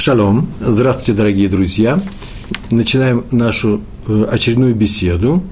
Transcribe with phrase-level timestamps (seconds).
[0.00, 0.48] Шалом.
[0.62, 2.00] Здравствуйте, дорогие друзья.
[2.70, 5.42] Начинаем нашу э, очередную беседу,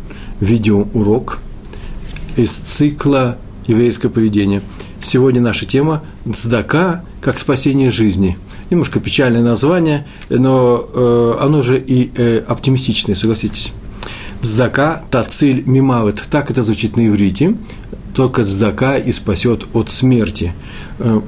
[0.40, 1.40] видеоурок
[2.34, 4.62] из цикла «Еврейское поведение».
[5.02, 8.38] Сегодня наша тема «Цдака как спасение жизни».
[8.70, 13.74] Немножко печальное название, но э, оно же и э, оптимистичное, согласитесь.
[14.40, 16.24] Цдака, тациль, мимавет.
[16.30, 17.58] Так это звучит на иврите.
[18.14, 20.54] Только цдака и спасет от смерти.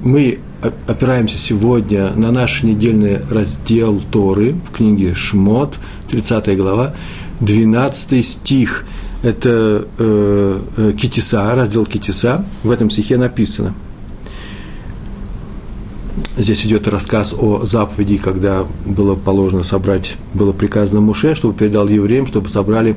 [0.03, 0.41] Мы
[0.87, 5.79] опираемся сегодня на наш недельный раздел Торы в книге Шмот,
[6.09, 6.95] 30 глава,
[7.41, 8.85] 12 стих.
[9.23, 12.45] Это э, э, Китиса, раздел Китиса.
[12.63, 13.75] В этом стихе написано.
[16.37, 22.27] Здесь идет рассказ о заповеди, когда было положено собрать, было приказано Муше, чтобы передал евреям,
[22.27, 22.97] чтобы собрали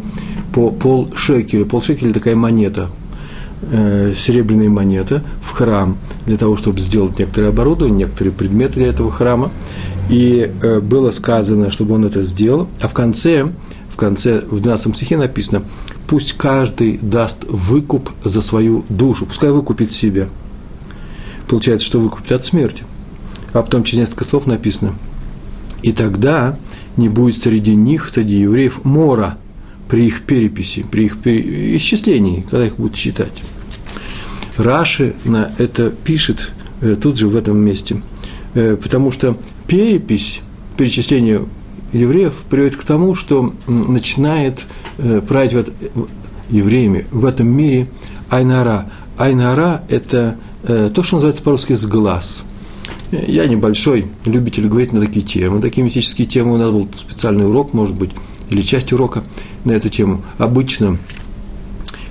[0.53, 1.65] по пол шекеля.
[1.65, 2.89] Пол шекеля– такая монета,
[3.71, 9.11] э, серебряная монета в храм для того, чтобы сделать некоторые оборудование, некоторые предметы для этого
[9.11, 9.51] храма.
[10.09, 12.67] И э, было сказано, чтобы он это сделал.
[12.81, 13.51] А в конце,
[13.89, 15.63] в конце, в 12 стихе написано,
[16.07, 20.29] пусть каждый даст выкуп за свою душу, пускай выкупит себя.
[21.47, 22.83] Получается, что выкупит от смерти.
[23.53, 24.93] А потом через несколько слов написано,
[25.83, 26.57] и тогда
[26.97, 29.37] не будет среди них, среди евреев, мора
[29.93, 33.43] при их переписи, при их исчислении, когда их будут считать.
[34.57, 38.01] Раши на это пишет э, тут же в этом месте,
[38.55, 40.41] э, потому что перепись,
[40.77, 41.45] перечисление
[41.91, 44.65] евреев приводит к тому, что начинает
[44.97, 45.71] э, править вот
[46.49, 47.87] евреями в этом мире
[48.31, 48.89] Айнара.
[49.19, 52.43] Айнара– это то, что называется по-русски «с глаз».
[53.11, 55.61] Я небольшой любитель говорить на такие темы.
[55.61, 58.09] Такие мистические темы у нас был специальный урок, может быть,
[58.49, 59.23] или часть урока
[59.65, 60.23] на эту тему.
[60.37, 60.97] Обычно,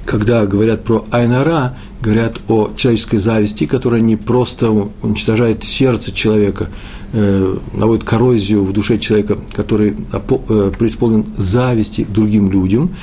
[0.04, 6.68] когда говорят про Айнара, говорят о человеческой зависти, которая не просто уничтожает сердце человека,
[7.12, 12.94] э, наводит коррозию в душе человека, который э, преисполнен зависти к другим людям.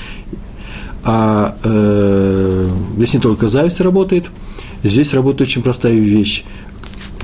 [1.04, 4.26] А э, здесь не только зависть работает,
[4.84, 6.44] здесь работает очень простая вещь.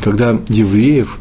[0.02, 1.19] Когда евреев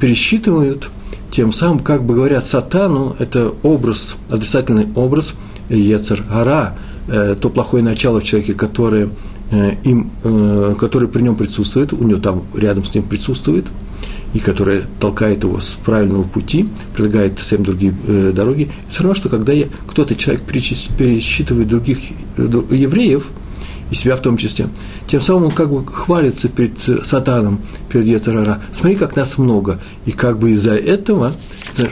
[0.00, 0.90] пересчитывают,
[1.36, 5.34] тем самым, как бы говорят, сатану– это образ, отрицательный образ
[5.68, 6.24] Ецер.
[6.30, 6.76] Ара,
[7.08, 9.10] Э, то плохое начало в человеке, которое,
[9.52, 13.66] э, им, э, которое при нем присутствует, у него там рядом с ним присутствует,
[14.34, 17.94] и которое толкает его с правильного пути, предлагает всем другие
[18.32, 19.52] дороги, все равно, что когда
[19.86, 21.98] кто-то человек пересчитывает других
[22.36, 23.26] евреев–
[23.90, 24.68] и себя в том числе.
[25.06, 28.60] Тем самым он как бы хвалится перед сатаном, перед Ецарара.
[28.72, 29.80] Смотри, как нас много.
[30.04, 31.32] И как бы из-за этого,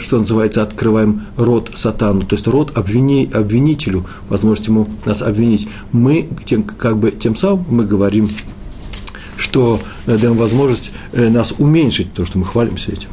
[0.01, 5.69] что называется, открываем рот сатану, то есть рот обвини, обвинителю, возможность ему нас обвинить.
[5.93, 8.29] Мы тем, как бы, тем самым мы говорим,
[9.37, 13.09] что э, даем возможность э, нас уменьшить, то, что мы хвалимся этим.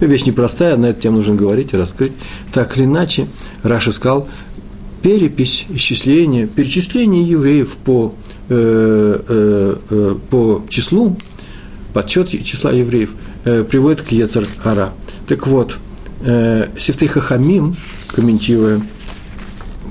[0.00, 2.12] Вещь непростая, на эту тему нужно говорить и раскрыть.
[2.52, 3.26] Так или иначе,
[3.62, 4.28] Раша сказал,
[5.02, 8.14] перепись, исчисление, перечисление евреев по,
[8.48, 11.16] э, э, э, по числу,
[11.92, 13.10] подсчет числа евреев
[13.44, 14.92] э, приводит к Ецар Ара.
[15.26, 15.78] Так вот,
[16.20, 17.74] э, Сифтей Хахамим,
[18.08, 18.80] комментируя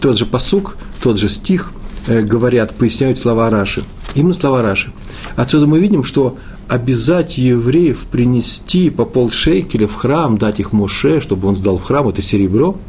[0.01, 1.71] тот же посук, тот же стих,
[2.07, 3.83] э, говорят, поясняют слова Раши.
[4.15, 4.91] Именно слова Раши.
[5.35, 6.37] Отсюда мы видим, что
[6.67, 12.07] обязать евреев принести по полшейкеля в храм, дать их Моше, чтобы он сдал в храм
[12.07, 12.77] это серебро–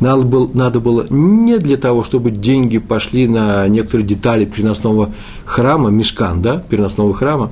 [0.00, 5.10] надо было, надо было не для того, чтобы деньги пошли на некоторые детали переносного
[5.44, 7.50] храма, мешкан, да, переносного храма,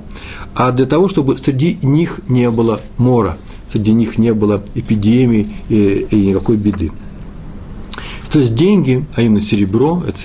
[0.55, 3.37] а для того, чтобы среди них не было мора,
[3.67, 6.91] среди них не было эпидемии и, и никакой беды.
[8.31, 10.19] То есть деньги, а именно серебро, это,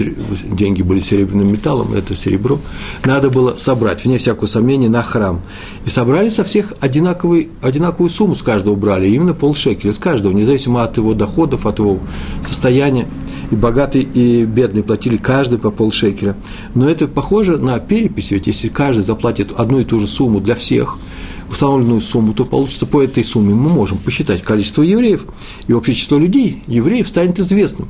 [0.51, 2.59] деньги были серебряным металлом, это серебро,
[3.05, 5.41] надо было собрать, вне всякого сомнения, на храм.
[5.87, 10.83] И собрали со всех одинаковый, одинаковую сумму с каждого брали, именно полшекеля с каждого, независимо
[10.83, 12.01] от его доходов, от его
[12.45, 13.07] состояния.
[13.51, 16.37] И богатый, и бедный платили каждый по полшекеля.
[16.75, 20.55] Но это похоже на перепись, ведь если каждый заплатит одну и ту же сумму для
[20.55, 20.99] всех–
[21.53, 25.27] установленную сумму, то получится по этой сумме мы можем посчитать количество евреев,
[25.69, 27.89] и общее число людей, евреев, станет известным.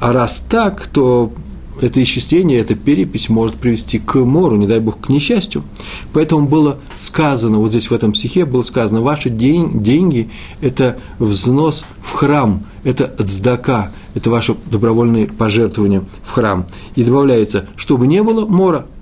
[0.00, 1.32] А раз так, то
[1.80, 5.62] это исчисление, эта перепись может привести к мору, не дай бог, к несчастью.
[6.12, 10.30] Поэтому было сказано, вот здесь в этом стихе было сказано, ваши день, деньги–
[10.60, 16.66] это взнос в храм, это цдака, это ваше добровольное пожертвование в храм.
[16.94, 18.86] И добавляется, чтобы не было мора–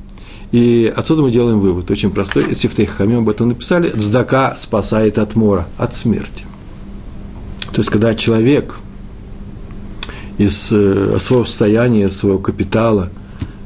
[0.52, 5.34] и отсюда мы делаем вывод, очень простой, Сифтей Хамим об этом написали, Цдака спасает от
[5.34, 6.44] мора, от смерти.
[7.72, 8.78] То есть, когда человек
[10.38, 13.10] из э, своего состояния, своего капитала,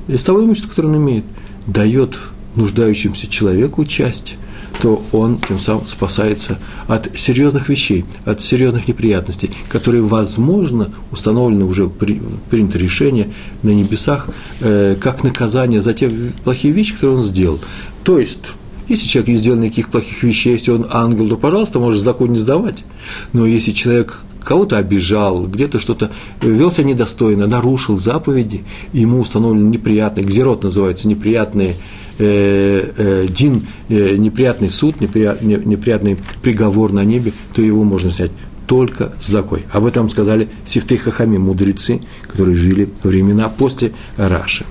[0.08, 1.25] из того имущества, которое он имеет,
[1.67, 2.19] дает
[2.56, 4.37] нуждающимся человеку часть,
[4.81, 11.88] то он тем самым спасается от серьезных вещей, от серьезных неприятностей, которые, возможно, установлены уже,
[11.88, 13.28] при, принято решение
[13.62, 14.28] на небесах,
[14.61, 16.11] э, как наказание за те
[16.44, 17.61] плохие вещи, которые он сделал.
[18.05, 18.52] То есть,
[18.90, 22.38] если человек не сделал никаких плохих вещей, если он ангел, то, пожалуйста, может закон не
[22.40, 22.84] сдавать.
[23.32, 26.10] Но если человек кого-то обижал, где-то что-то
[26.42, 31.76] вел себя недостойно, нарушил заповеди, ему установлен неприятный, гзерот называется, неприятный
[32.19, 38.32] э, э, дин, э, неприятный суд, неприятный, неприятный приговор на небе, то его можно снять
[38.66, 39.66] только с такой.
[39.72, 44.64] Об этом сказали Сифтей Хахами, мудрецы, которые жили времена после Раши.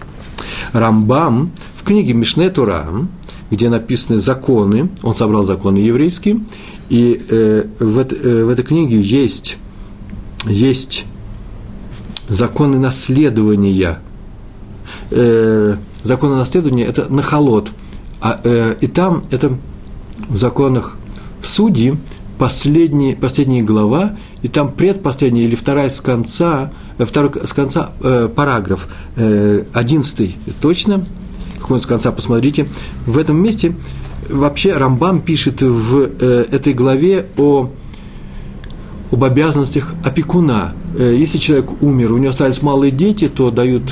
[0.74, 2.86] Рамбам в книге Мишне Тура
[3.52, 6.42] где написаны законы, он собрал законы еврейские,
[6.90, 9.58] и э, в, э, в этой книге есть,
[10.46, 11.06] есть
[12.28, 14.00] законы наследования.
[15.12, 17.70] Э, законы наследования– это нахолот,
[18.22, 19.58] а, э, и там это
[20.30, 20.98] в законах
[21.42, 21.98] судьи
[22.38, 28.30] последний, последняя глава, и там предпоследняя или вторая с конца, э, второй с конца э,
[28.34, 31.06] параграф, э, одиннадцатый точно,
[31.68, 32.68] с конца посмотрите.
[33.06, 33.76] В этом месте
[34.30, 37.70] вообще Рамбам пишет в э, этой главе о,
[39.12, 40.74] об обязанностях опекуна.
[40.98, 43.84] Э, если человек умер, у него остались малые дети, то дают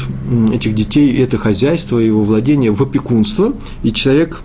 [0.54, 3.54] этих детей, это хозяйство, его владение в опекунство,
[3.84, 4.42] и человек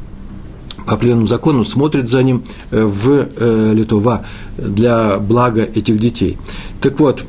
[0.86, 4.24] по определенному закону смотрит за ним э, в э, Литова
[4.56, 6.38] для блага этих детей.
[6.80, 7.24] Так вот,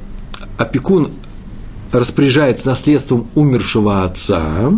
[0.57, 1.11] опекун
[1.91, 4.71] распоряжается наследством умершего отца,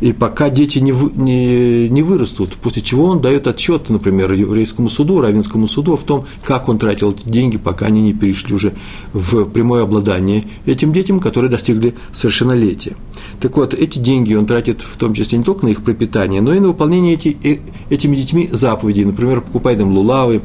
[0.00, 5.20] и пока дети не, не, не вырастут, после чего он дает отчет, например, еврейскому суду,
[5.20, 8.72] равенскому суду в том, как он тратил эти деньги, пока они не перешли уже
[9.12, 12.96] в прямое обладание этим детям, которые достигли совершеннолетия.
[13.40, 16.54] Так вот, эти деньги он тратит в том числе не только на их пропитание, но
[16.54, 17.58] и на выполнение эти, э,
[17.90, 20.42] этими детьми заповедей, например, покупает им лулавы,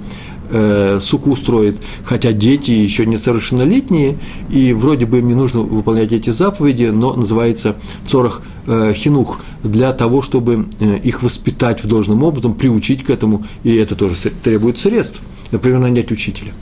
[0.49, 4.17] э, суку строит, хотя дети еще несовершеннолетние,
[4.49, 7.75] и вроде бы им не нужно выполнять эти заповеди, но называется
[8.07, 13.45] цорах э, хинух, для того, чтобы э, их воспитать в должном образом, приучить к этому,
[13.63, 15.21] и это тоже требует средств,
[15.51, 16.53] например, нанять учителя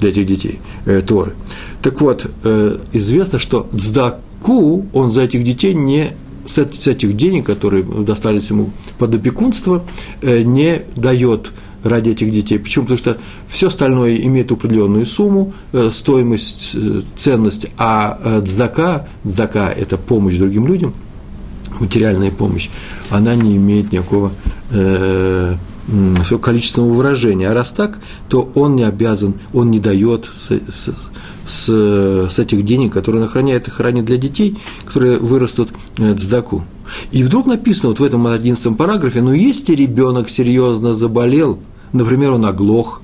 [0.00, 0.58] для этих детей,
[1.06, 1.34] Торы.
[1.80, 2.28] Так вот,
[2.92, 6.08] известно, что Цдаку он за этих детей не
[6.44, 9.84] с этих денег, которые достались ему под опекунство,
[10.22, 11.52] не дает
[11.84, 12.58] ради этих детей.
[12.58, 12.84] Почему?
[12.84, 13.18] Потому что
[13.48, 20.36] все остальное имеет определенную сумму, э, стоимость, э, ценность, а э, дздака, дздака– это помощь
[20.36, 20.94] другим людям,
[21.80, 22.68] материальная помощь,
[23.10, 24.32] она не имеет никакого
[24.70, 25.56] э,
[26.40, 27.48] количественного выражения.
[27.48, 27.98] А раз так,
[28.28, 30.94] то он не обязан, он не дает с, с,
[31.46, 36.64] с, с этих денег, которые он охраняет, их хранит для детей, которые вырастут дздаку.
[37.10, 41.58] И вдруг написано вот в этом 11 параграфе, ну если ребенок серьезно заболел–
[41.92, 43.02] Например, он оглох,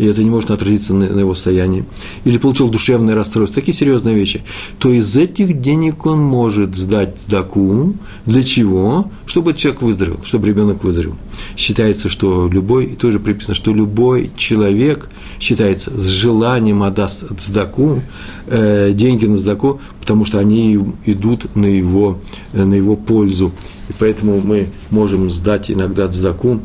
[0.00, 1.84] и это не может отразиться на, на его состоянии,
[2.24, 4.40] или получил душевное расстройство, такие серьезные вещи,
[4.78, 7.94] то из этих денег он может сдать сдаку.
[8.24, 9.10] Для чего?
[9.26, 11.16] Чтобы человек выздоровел, чтобы ребенок выздоровел.
[11.54, 18.02] Считается, что любой, и тоже приписано, что любой человек считается с желанием отдаст сдаку,
[18.46, 22.20] э, деньги на сдаку, потому что они идут на его,
[22.54, 23.52] на его пользу.
[23.90, 26.60] И поэтому мы можем сдать иногда сдаку,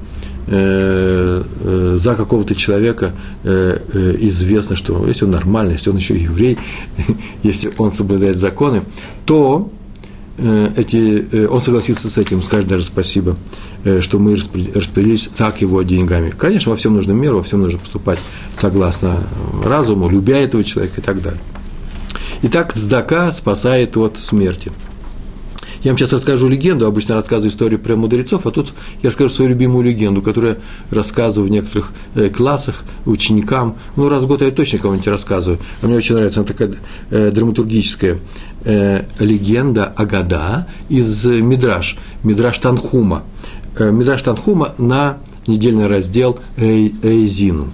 [0.47, 6.59] Э, э, за какого-то человека э, известно, что если он нормальный, если он еще еврей,
[7.43, 8.83] если он соблюдает законы,
[9.25, 9.71] то
[10.37, 13.37] эти, он согласится с этим, скажет даже спасибо,
[14.01, 16.29] что мы распределились так его деньгами.
[16.29, 18.19] Конечно, во всем нужно меру, во всем нужно поступать
[18.53, 19.23] согласно
[19.63, 21.39] разуму, любя этого человека и так далее.
[22.41, 24.73] Итак, цдака спасает от смерти–
[25.85, 28.73] я вам сейчас расскажу легенду, обычно рассказываю историю про мудрецов, а тут
[29.03, 33.77] я расскажу свою любимую легенду, которую я рассказываю в некоторых э, классах ученикам.
[33.95, 35.59] Ну, раз в год я точно кому-нибудь рассказываю.
[35.83, 36.71] А мне очень нравится, она такая
[37.11, 38.17] э, драматургическая
[38.63, 43.21] э, легенда Агада из Мидраш, Мидраш Танхума.
[43.77, 47.71] Э, Мидраш Танхума на недельный раздел Эйзину.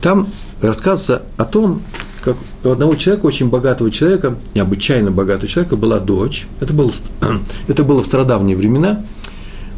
[0.00, 0.28] Там
[0.62, 1.82] рассказывается о том,
[2.24, 6.46] как у одного человека, очень богатого человека, необычайно богатого человека, была дочь.
[6.58, 6.90] Это было,
[7.68, 9.04] это было в стародавние времена.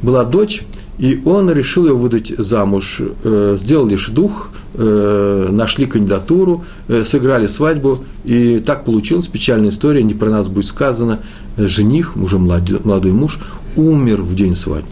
[0.01, 0.63] Была дочь,
[0.99, 3.01] и он решил ее выдать замуж.
[3.25, 10.15] Э, сделали дух, э, нашли кандидатуру, э, сыграли свадьбу, и так получилась печальная история, не
[10.15, 11.19] про нас будет сказано.
[11.57, 13.39] Жених, уже молодой, муж,
[13.75, 14.91] умер в день свадьбы.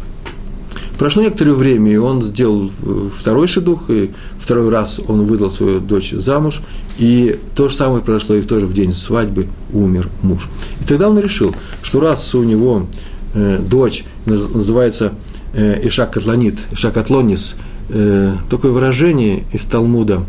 [0.99, 2.71] Прошло некоторое время, и он сделал
[3.19, 6.63] второй шедух, и второй раз он выдал свою дочь замуж,
[6.99, 10.49] и то же самое произошло и тоже в день свадьбы умер муж.
[10.81, 12.87] И тогда он решил, что раз у него
[13.35, 15.15] э, дочь называется
[15.53, 17.57] э, Ишак Котлонит, Ишак Атлонис,
[17.89, 20.25] э, такое выражение из Талмуда,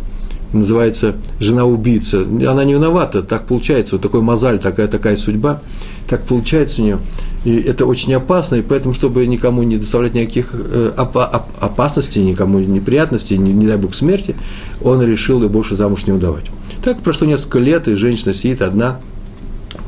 [0.53, 2.21] называется «жена-убийца».
[2.21, 5.61] Она не виновата, так получается, вот такой мозаль, такая, такая судьба,
[6.07, 6.99] так получается у нее.
[7.45, 13.37] И это очень опасно, и поэтому, чтобы никому не доставлять никаких э, опасностей, никому неприятностей,
[13.37, 14.35] не, не дай бог смерти,
[14.83, 16.45] он решил ее больше замуж не удавать.
[16.83, 18.99] Так прошло несколько лет, и женщина сидит одна,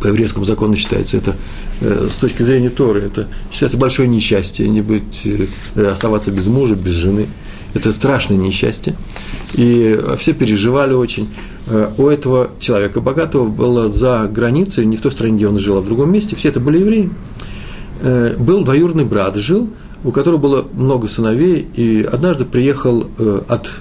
[0.01, 1.35] по еврейскому закону считается это,
[1.81, 6.75] э, с точки зрения Торы, это считается большое несчастье, не быть, э, оставаться без мужа,
[6.75, 7.27] без жены.
[7.77, 8.95] Это страшное несчастье.
[9.53, 11.29] И все переживали очень.
[11.67, 15.77] Э, у этого человека богатого было за границей, не в той стране, где он жил,
[15.77, 17.09] а в другом месте, все это были евреи.
[18.37, 19.71] Был двоюродный брат, жил,
[20.03, 23.07] у которого было много сыновей, и однажды приехал
[23.49, 23.71] от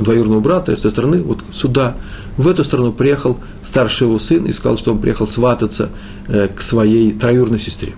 [0.00, 1.94] двоюродного брата, с той стороны, вот сюда,
[2.36, 5.90] в эту сторону приехал старший его сын и сказал, что он приехал свататься
[6.28, 7.94] э, к своей троюродной сестре.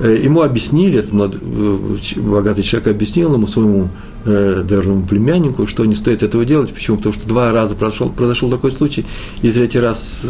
[0.00, 1.12] Э, ему объяснили, этот
[1.42, 3.90] э, богатый человек объяснил ему, своему
[4.24, 6.74] двоюродному племяннику, что не стоит этого делать.
[6.74, 6.96] Почему?
[6.96, 9.06] Потому что два раза произошел, произошел такой случай,
[9.40, 10.26] и третий раз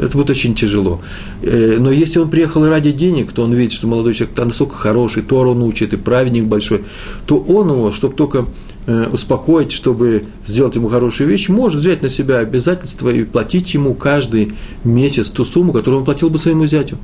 [0.00, 1.00] это будет очень тяжело.
[1.42, 5.22] Но если он приехал ради денег, то он видит, что молодой человек там настолько хороший,
[5.22, 6.82] Тору он учит, и праведник большой,
[7.28, 8.46] то он его, чтобы только
[8.88, 13.94] Э, успокоить, чтобы сделать ему хорошую вещь, может взять на себя обязательства и платить ему
[13.94, 14.52] каждый
[14.84, 16.96] месяц ту сумму, которую он платил бы своему зятю.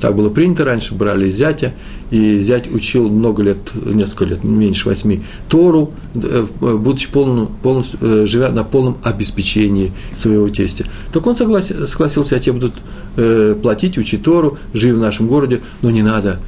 [0.00, 1.72] Так было принято раньше, брали зятя,
[2.10, 8.26] и зять учил много лет, несколько лет, меньше восьми, Тору, э, будучи полным, полностью, э,
[8.26, 10.84] живя на полном обеспечении своего тестя.
[11.12, 12.72] Так он согласился, согласился, я тебе буду
[13.16, 16.40] э, платить, учить Тору, жив в нашем городе, но не надо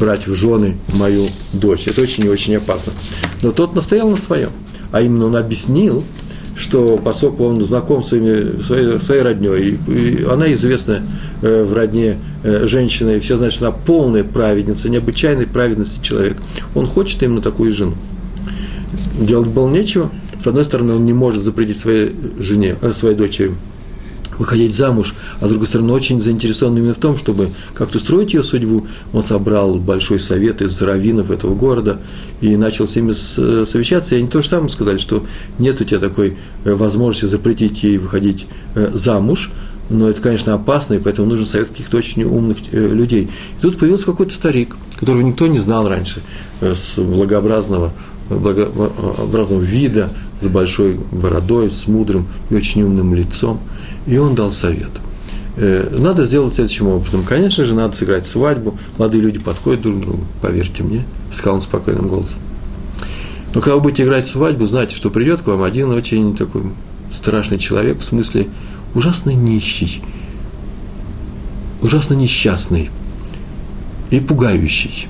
[0.00, 1.86] брать в жены мою дочь.
[1.86, 2.90] Это очень и очень опасно.
[3.42, 4.48] Но тот настоял на своем.
[4.92, 6.04] А именно он объяснил,
[6.62, 11.02] что поскольку он знаком с своими, своей, своей родней, и, она известна
[11.42, 16.36] э, в родне э, женщина, и все знают, что она полная праведница, необычайной праведности человек,
[16.74, 17.94] он хочет именно такую жену.
[19.18, 20.10] Делать было нечего.
[20.38, 23.50] С одной стороны, он не может запретить своей жене, э, своей дочери
[24.38, 28.42] выходить замуж, а с другой стороны, очень заинтересован именно в том, чтобы как-то устроить ее
[28.42, 28.86] судьбу.
[29.12, 32.00] Он собрал большой совет из раввинов этого города
[32.40, 35.24] и начал с ними совещаться, и они то же самое сказали, что
[35.58, 39.50] нет у тебя такой э, возможности запретить ей выходить э, замуж,
[39.90, 43.24] но это, конечно, опасно, и поэтому нужен совет каких-то очень умных э, людей.
[43.58, 46.22] И тут появился какой-то старик, которого никто не знал раньше,
[46.60, 47.92] с благообразного,
[48.28, 50.10] благообразного вида,
[50.40, 53.60] с большой бородой, с мудрым и очень умным лицом–
[54.06, 54.90] и он дал совет.
[55.56, 57.24] Э, надо сделать следующим образом.
[57.24, 58.78] Конечно же, надо сыграть свадьбу.
[58.98, 62.38] Молодые люди подходят друг к другу, поверьте мне, сказал он спокойным голосом.
[63.54, 66.62] Но когда вы будете играть свадьбу, знайте, что придет к вам один очень такой
[67.12, 68.48] страшный человек, в смысле
[68.94, 70.02] ужасно нищий,
[71.82, 72.90] ужасно несчастный
[74.10, 75.06] и пугающий.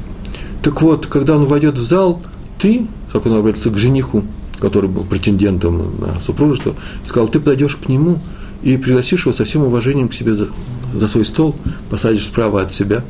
[0.62, 2.20] Так вот, когда он войдет в зал,
[2.58, 4.24] ты, как он обратился к жениху,
[4.58, 8.18] который был претендентом на супружество, сказал, ты подойдешь к нему–
[8.62, 10.48] и пригласишь его со всем уважением к себе за,
[10.94, 11.56] за свой стол,
[11.90, 13.04] посадишь справа от себя,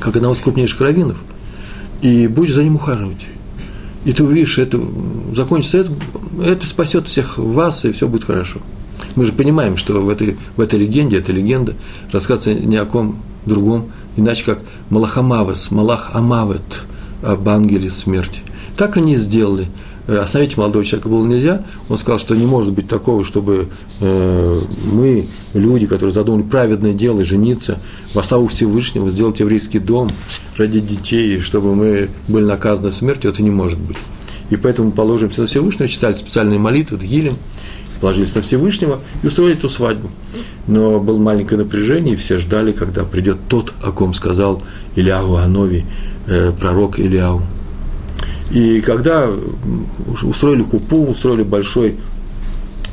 [0.00, 1.16] как одного из крупнейших раввинов,
[2.02, 3.26] и будешь за ним ухаживать.
[4.04, 4.80] И ты увидишь, это
[5.34, 5.92] закончится, это,
[6.44, 8.60] это спасет всех вас, и все будет хорошо.
[9.16, 11.74] Мы же понимаем, что в этой, в этой легенде, эта легенда
[12.10, 16.84] рассказывается ни о ком другом, иначе как Малахамавес, Малах Амавет,
[17.22, 18.40] об ангеле смерти.
[18.76, 21.64] Так они сделали– Э, остановить молодого человека было нельзя.
[21.88, 23.68] Он сказал, что не может быть такого, чтобы
[24.00, 24.60] э,
[24.92, 27.78] мы, люди, которые задумали праведное дело, жениться,
[28.14, 30.10] во славу Всевышнего, сделать еврейский дом,
[30.56, 33.96] родить детей, чтобы мы были наказаны смертью, это не может быть.
[34.50, 37.36] И поэтому положимся на Всевышнего, читали специальные молитвы, Гилем,
[38.00, 40.10] положились на Всевышнего и устроили эту свадьбу.
[40.66, 44.62] Но было маленькое напряжение, и все ждали, когда придет тот, о ком сказал
[44.96, 45.86] Ильяу Анови,
[46.26, 47.42] э, пророк Ильяу.
[48.54, 49.28] И когда
[50.22, 51.96] устроили хупу, устроили большой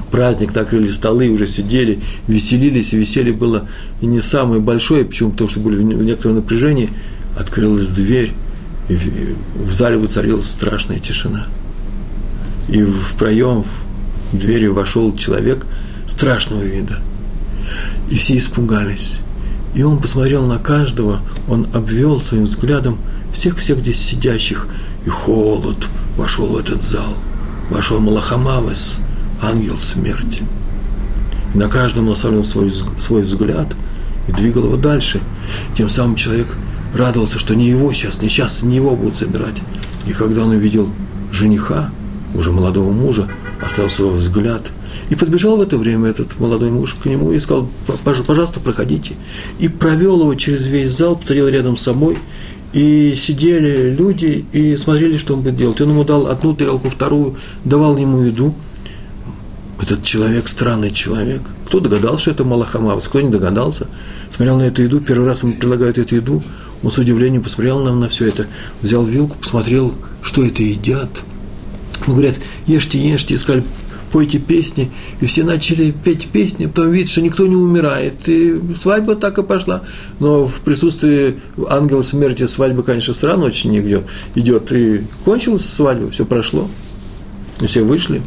[0.10, 3.68] праздник, накрыли столы, уже сидели, веселились, веселье было
[4.02, 5.30] и не самое большое, почему?
[5.30, 6.90] Потому что были в некотором напряжении,
[7.38, 8.34] открылась дверь,
[8.90, 8.98] и
[9.56, 11.46] в зале воцарилась страшная тишина.
[12.68, 13.64] И в проем
[14.32, 15.68] в двери вошел человек
[16.08, 16.98] страшного вида.
[18.10, 19.20] И все испугались.
[19.76, 22.98] И он посмотрел на каждого, он обвел своим взглядом
[23.32, 24.68] всех-всех здесь сидящих–
[25.06, 27.14] и холод вошел в этот зал.
[27.70, 28.98] Вошел Малахамавес,
[29.42, 30.44] ангел смерти.
[31.54, 33.68] И на каждом наставлял свой, свой взгляд
[34.28, 35.22] и двигал его дальше.
[35.74, 36.48] Тем самым человек
[36.94, 39.62] радовался, что не его сейчас, не сейчас, не его будут забирать.
[40.06, 40.90] И когда он увидел
[41.32, 41.92] жениха,
[42.34, 43.28] уже молодого мужа,
[43.62, 44.72] оставил свой взгляд.
[45.10, 47.70] И подбежал в это время этот молодой муж к нему и сказал,
[48.04, 49.16] пожалуйста, проходите.
[49.60, 52.18] И провел его через весь зал, посадил рядом с собой
[52.74, 55.80] и сидели люди и смотрели, что он будет делать.
[55.82, 57.36] Он ему дал одну тарелку, вторую,
[57.66, 58.56] давал ему еду.
[59.82, 61.42] Этот человек странный человек.
[61.66, 63.88] Кто догадался, что это Малахамавс, кто не догадался,
[64.30, 66.44] смотрел на эту еду, первый раз ему предлагают эту еду,
[66.84, 68.48] он с удивлением посмотрел нам на все это,
[68.82, 71.10] взял вилку, посмотрел, что это едят.
[72.06, 73.64] Ему говорят, ешьте, ешьте, сказали,
[74.12, 79.16] пойте песни, и все начали петь песни, потом видят, что никто не умирает, и свадьба
[79.16, 79.84] так и пошла.
[80.20, 81.40] Но в присутствии
[81.70, 84.04] ангела смерти свадьба, конечно, странно очень идет,
[84.36, 86.68] идет и кончилась свадьба, все прошло,
[87.62, 88.22] и все вышли,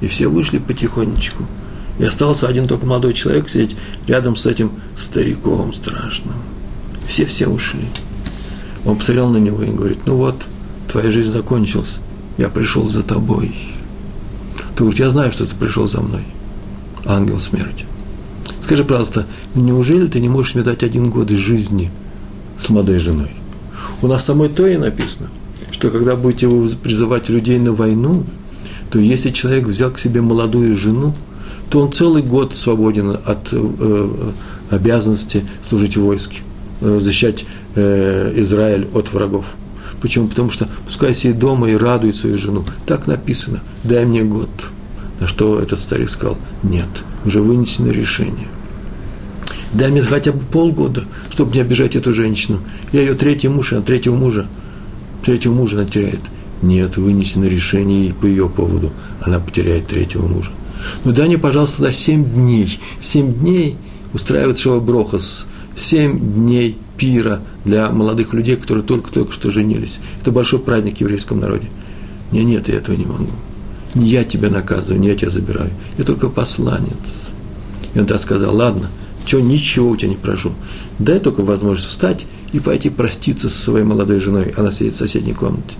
[0.00, 1.44] и все вышли потихонечку.
[1.98, 6.34] И остался один только молодой человек сидеть рядом с этим стариком страшным.
[7.06, 7.84] Все-все ушли.
[8.84, 10.36] Он посмотрел на него и говорит, ну вот,
[10.90, 11.96] твоя жизнь закончилась,
[12.38, 13.54] я пришел за тобой.
[14.80, 16.22] Ты говорит, я знаю, что ты пришел за мной,
[17.04, 17.84] ангел смерти.
[18.62, 21.90] Скажи, пожалуйста, неужели ты не можешь мне дать один год из жизни
[22.58, 23.30] с молодой женой?
[24.00, 25.28] У нас самой то и написано,
[25.70, 26.48] что когда будете
[26.82, 28.24] призывать людей на войну,
[28.90, 31.14] то если человек взял к себе молодую жену,
[31.68, 34.32] то он целый год свободен от э,
[34.70, 36.38] обязанности служить в войске,
[36.80, 37.44] э, защищать
[37.74, 39.44] э, Израиль от врагов.
[40.00, 40.28] Почему?
[40.28, 42.64] Потому что пускай сидит дома и радует свою жену.
[42.86, 43.60] Так написано.
[43.84, 44.48] Дай мне год.
[45.20, 46.88] На что этот старик сказал, нет,
[47.26, 48.48] уже вынесено решение.
[49.72, 52.60] Дай мне хотя бы полгода, чтобы не обижать эту женщину.
[52.92, 54.46] Я ее третий муж, она третьего мужа.
[55.24, 56.20] Третьего мужа она теряет.
[56.62, 58.92] Нет, вынесено решение по ее поводу.
[59.20, 60.50] Она потеряет третьего мужа.
[61.04, 62.80] Ну дай мне, пожалуйста, на семь дней.
[63.00, 63.76] Семь дней
[64.12, 65.46] устраивает Шаваброхас.
[65.76, 70.00] Семь дней пира для молодых людей, которые только-только что женились.
[70.20, 71.68] Это большой праздник в еврейском народе.
[72.32, 73.26] Не, нет, я этого не могу.
[73.94, 75.70] Не я тебя наказываю, не я тебя забираю.
[75.98, 77.30] Я только посланец.
[77.94, 78.88] И он так сказал, ладно,
[79.26, 80.52] что, ничего у тебя не прошу.
[80.98, 84.52] Дай только возможность встать и пойти проститься со своей молодой женой.
[84.56, 85.76] Она сидит в соседней комнате.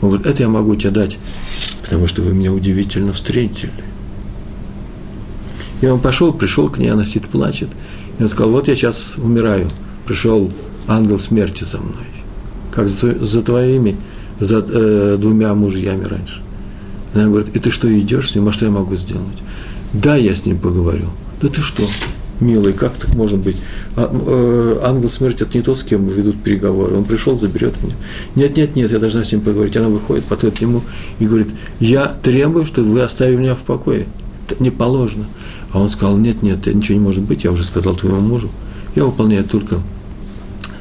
[0.00, 1.18] Он говорит, это я могу тебе дать,
[1.82, 3.72] потому что вы меня удивительно встретили.
[5.80, 7.68] И он пошел, пришел к ней, она сидит, плачет.
[8.18, 9.68] И он сказал, вот я сейчас умираю
[10.08, 10.50] пришел
[10.86, 12.08] ангел смерти за мной,
[12.72, 13.96] как за, за твоими,
[14.40, 16.40] за э, двумя мужьями раньше.
[17.14, 19.38] Она говорит, и ты что, идешь с ним, а что я могу сделать?
[19.92, 21.10] Да, я с ним поговорю.
[21.42, 21.86] Да ты что,
[22.40, 23.56] милый, как так может быть?
[23.96, 26.96] А, э, ангел смерти– это не тот, с кем ведут переговоры.
[26.96, 27.94] Он пришел, заберет меня.
[28.34, 29.76] Нет, нет, нет, я должна с ним поговорить.
[29.76, 30.82] Она выходит, подходит к нему
[31.18, 31.48] и говорит,
[31.80, 34.06] я требую, чтобы вы оставили меня в покое.
[34.48, 35.26] Это не положено.
[35.72, 38.50] А он сказал, нет, нет, ничего не может быть, я уже сказал твоему мужу.
[38.94, 39.78] Я выполняю только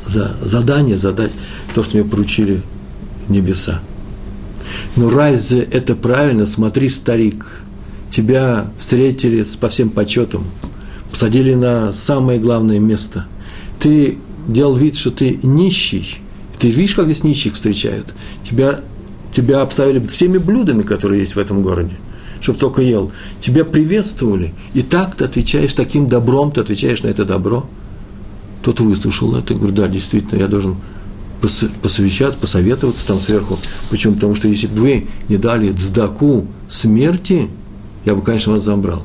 [0.05, 1.31] за задание задать
[1.75, 2.61] то, что мне поручили
[3.27, 3.81] небеса.
[4.95, 6.45] Но разве это правильно?
[6.45, 7.45] Смотри, старик,
[8.09, 10.45] тебя встретили по всем почетам,
[11.11, 13.27] посадили на самое главное место.
[13.79, 16.19] Ты делал вид, что ты нищий.
[16.57, 18.13] Ты видишь, как здесь нищих встречают?
[18.49, 18.79] Тебя,
[19.35, 21.97] тебя обставили всеми блюдами, которые есть в этом городе,
[22.41, 23.11] чтобы только ел.
[23.39, 24.53] Тебя приветствовали.
[24.73, 27.65] И так ты отвечаешь, таким добром ты отвечаешь на это добро–
[28.67, 30.75] тот выслушал это и говорит, да, действительно, я должен
[31.81, 33.57] посовещаться, посоветоваться там сверху.
[33.89, 34.15] Почему?
[34.15, 37.49] Потому что если бы вы не дали цдаку смерти,
[38.03, 39.03] я бы, конечно, вас забрал.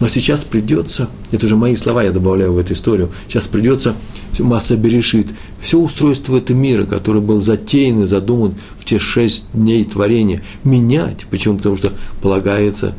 [0.00, 3.94] Но сейчас придется, это уже мои слова я добавляю в эту историю, сейчас придется
[4.38, 5.26] масса берешит,
[5.60, 8.54] все устройство этого мира, который был затеян и задуман
[8.92, 11.24] те шесть дней творения, менять.
[11.30, 11.56] Почему?
[11.56, 12.94] Потому что полагается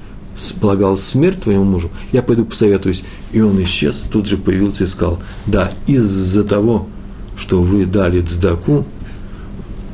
[0.60, 3.04] полагал смерть твоему мужу, я пойду посоветуюсь.
[3.32, 6.88] И он исчез, тут же появился и сказал, да, из-за того,
[7.38, 8.88] что вы дали цдаку,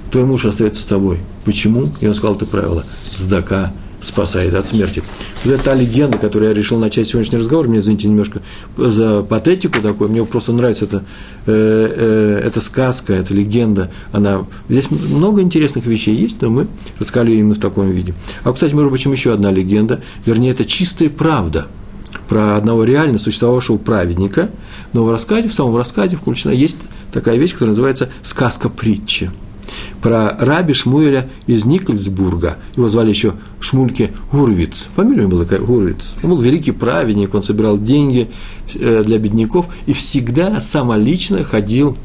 [0.09, 1.19] твой муж остается с тобой.
[1.43, 1.83] Почему?
[1.99, 2.85] И он сказал это правило.
[3.15, 5.03] Цдака спасает от смерти.
[5.43, 8.41] Вот это та легенда, которую я решил начать сегодняшний разговор, мне, извините, немножко
[8.77, 11.03] за патетику такую, мне просто нравится эта,
[11.45, 11.51] э,
[12.37, 17.55] э, эта сказка, эта легенда, она, здесь много интересных вещей есть, но мы рассказали именно
[17.55, 18.13] в таком виде.
[18.43, 21.67] А, кстати, между прочим, еще одна легенда, вернее, это чистая правда
[22.27, 24.49] про одного реально существовавшего праведника,
[24.93, 26.77] но в рассказе, в самом рассказе включена есть
[27.11, 29.31] такая вещь, которая называется «сказка-притча»
[30.01, 32.57] про раби Шмуэля из Никольсбурга.
[32.75, 34.87] Его звали еще Шмульке Гурвиц.
[34.95, 36.13] Фамилия у него была Гурвиц.
[36.23, 38.29] Он был великий праведник, он собирал деньги
[38.75, 41.97] э, для бедняков и всегда самолично ходил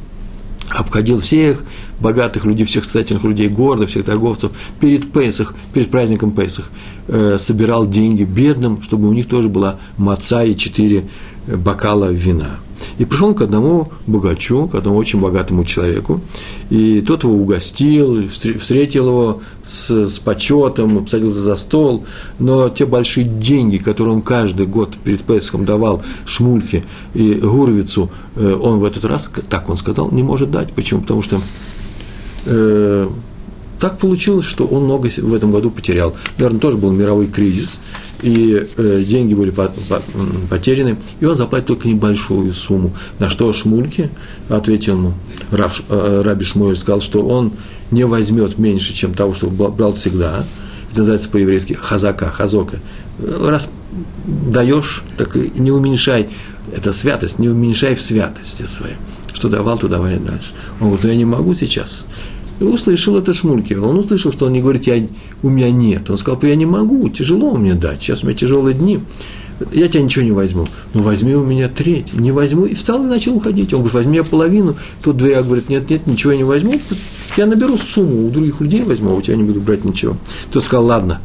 [0.71, 1.63] обходил всех
[2.01, 6.71] богатых людей, всех состоятельных людей города, всех торговцев перед Песах, перед праздником Песах,
[7.09, 11.05] э, собирал деньги бедным, чтобы у них тоже была маца и четыре
[11.47, 12.59] бокала вина.
[12.99, 16.21] И пришел он к одному богачу, к одному очень богатому человеку,
[16.71, 22.05] и тот его угостил, встретил его с, с почетом, посадил за стол,
[22.39, 26.85] но те большие деньги, которые он каждый год перед Песхом давал Шмульке
[27.15, 30.73] и Гурвицу, э, он в этот раз, так он сказал, не может дать.
[30.73, 31.01] Почему?
[31.03, 31.41] Потому что
[32.47, 33.09] э,
[33.81, 36.15] так получилось, что он много в этом году потерял.
[36.39, 37.79] Наверное, тоже был мировой кризис,
[38.25, 40.01] и э, деньги были по, по,
[40.49, 42.95] потеряны, и он заплатит только небольшую сумму.
[43.19, 44.09] На что Шмульке
[44.49, 45.15] ответил ему,
[45.51, 47.53] Рав, э, Раби Шмуэль сказал, что он
[47.91, 50.43] не возьмет меньше, чем того, что брал всегда.
[50.91, 52.79] Это называется по-еврейски хазака, хазока.
[53.19, 53.69] Раз
[54.25, 56.31] даешь, так не уменьшай.
[56.75, 58.97] Это святость, не уменьшай в святости своей.
[59.35, 60.53] Что давал, то давай дальше.
[60.81, 62.07] Он говорит, ну я не могу сейчас.
[62.61, 63.75] И услышал это Шмульки.
[63.75, 65.07] Он услышал, что он не говорит, я,
[65.43, 66.09] у меня нет.
[66.11, 69.01] Он сказал, я не могу, тяжело мне дать, сейчас у меня тяжелые дни.
[69.73, 70.67] Я тебя ничего не возьму.
[70.95, 72.13] Ну, возьми у меня треть.
[72.13, 72.65] Не возьму.
[72.65, 73.73] И встал и начал уходить.
[73.73, 74.75] Он говорит, возьми я половину.
[75.03, 76.81] Тут дверях говорит, нет, нет, ничего я не возьму.
[77.37, 80.17] Я наберу сумму, у других людей возьму, а у тебя не буду брать ничего.
[80.53, 81.21] Тот сказал, ладно,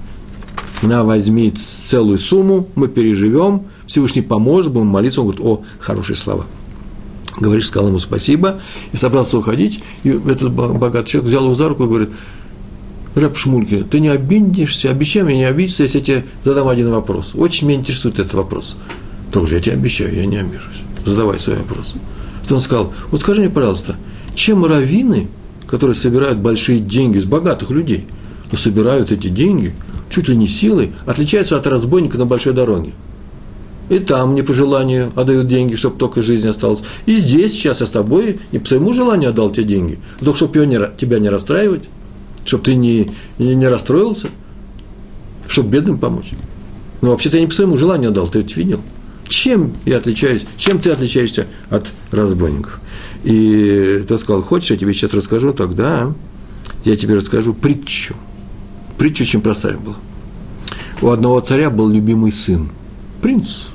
[0.82, 5.22] на, возьми целую сумму, мы переживем, Всевышний поможет, будем молиться.
[5.22, 6.46] Он говорит, о, хорошие слова.
[7.40, 8.60] Говоришь, сказал ему спасибо,
[8.92, 12.10] и собрался уходить, и этот богатый человек взял его за руку и говорит,
[13.16, 17.32] Рэп Шмульки, ты не обидишься, обещай мне не обидеться, если я тебе задам один вопрос.
[17.36, 18.78] Очень меня интересует этот вопрос.
[19.32, 20.84] Только я тебе обещаю, я не обижусь.
[21.06, 21.96] Задавай свой вопрос.
[22.48, 23.96] То он сказал, вот скажи мне, пожалуйста,
[24.36, 25.28] чем раввины,
[25.68, 28.06] которые собирают большие деньги с богатых людей,
[28.52, 29.76] но собирают эти деньги
[30.10, 32.92] чуть ли не силой, отличаются от разбойника на большой дороге?
[33.90, 36.82] И там не по желанию отдают деньги, чтобы только жизнь осталась.
[37.06, 40.54] И здесь сейчас я с тобой не по своему желанию отдал тебе деньги, только чтобы
[40.98, 41.90] тебя не расстраивать,
[42.46, 44.30] чтобы ты не, не, не расстроился,
[45.48, 46.32] чтобы бедным помочь.
[47.02, 48.80] Но вообще-то я не по своему желанию отдал, ты это видел.
[49.28, 52.80] Чем я отличаюсь, чем ты отличаешься от разбойников?
[53.24, 56.14] И тот сказал, хочешь, я тебе сейчас расскажу, тогда
[56.84, 58.16] я тебе расскажу притчу.
[58.98, 59.96] Притча очень простая была.
[61.02, 62.70] У одного царя был любимый сын,
[63.22, 63.68] принц,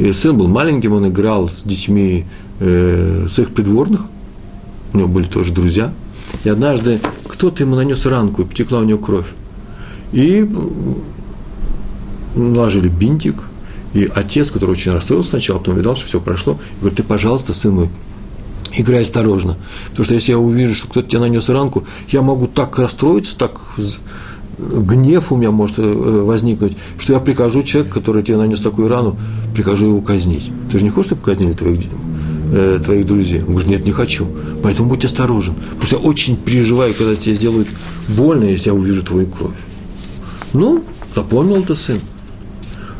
[0.00, 2.24] и сын был маленьким, он играл с детьми
[2.58, 4.00] э, с их придворных,
[4.94, 5.92] у него были тоже друзья.
[6.42, 9.26] И однажды кто-то ему нанес ранку, и потекла у него кровь.
[10.12, 10.48] И
[12.34, 13.42] наложили бинтик,
[13.92, 17.74] и отец, который очень расстроился сначала, потом видал, что все прошло, говорит, ты, пожалуйста, сын
[17.74, 17.90] мой,
[18.72, 19.58] играй осторожно.
[19.90, 23.60] Потому что если я увижу, что кто-то тебе нанес ранку, я могу так расстроиться, так
[24.58, 29.18] гнев у меня может э, возникнуть, что я прикажу человеку, который тебе нанес такую рану,
[29.54, 30.50] прикажу его казнить.
[30.70, 31.80] Ты же не хочешь, чтобы казнили твоих,
[32.52, 33.40] э, твоих друзей?
[33.40, 34.26] Он говорит, нет, не хочу.
[34.62, 35.54] Поэтому будь осторожен.
[35.54, 37.68] Потому что я очень переживаю, когда тебе сделают
[38.08, 39.56] больно, если я увижу твою кровь.
[40.52, 40.84] Ну,
[41.14, 41.98] запомнил это сын.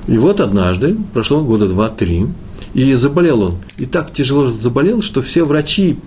[0.07, 2.27] И вот однажды, прошло года два-три,
[2.75, 3.59] и заболел он.
[3.79, 5.99] И так тяжело заболел, что все врачи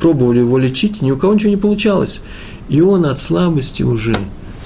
[0.00, 2.20] пробовали его лечить, ни у кого ничего не получалось.
[2.68, 4.14] И он от слабости уже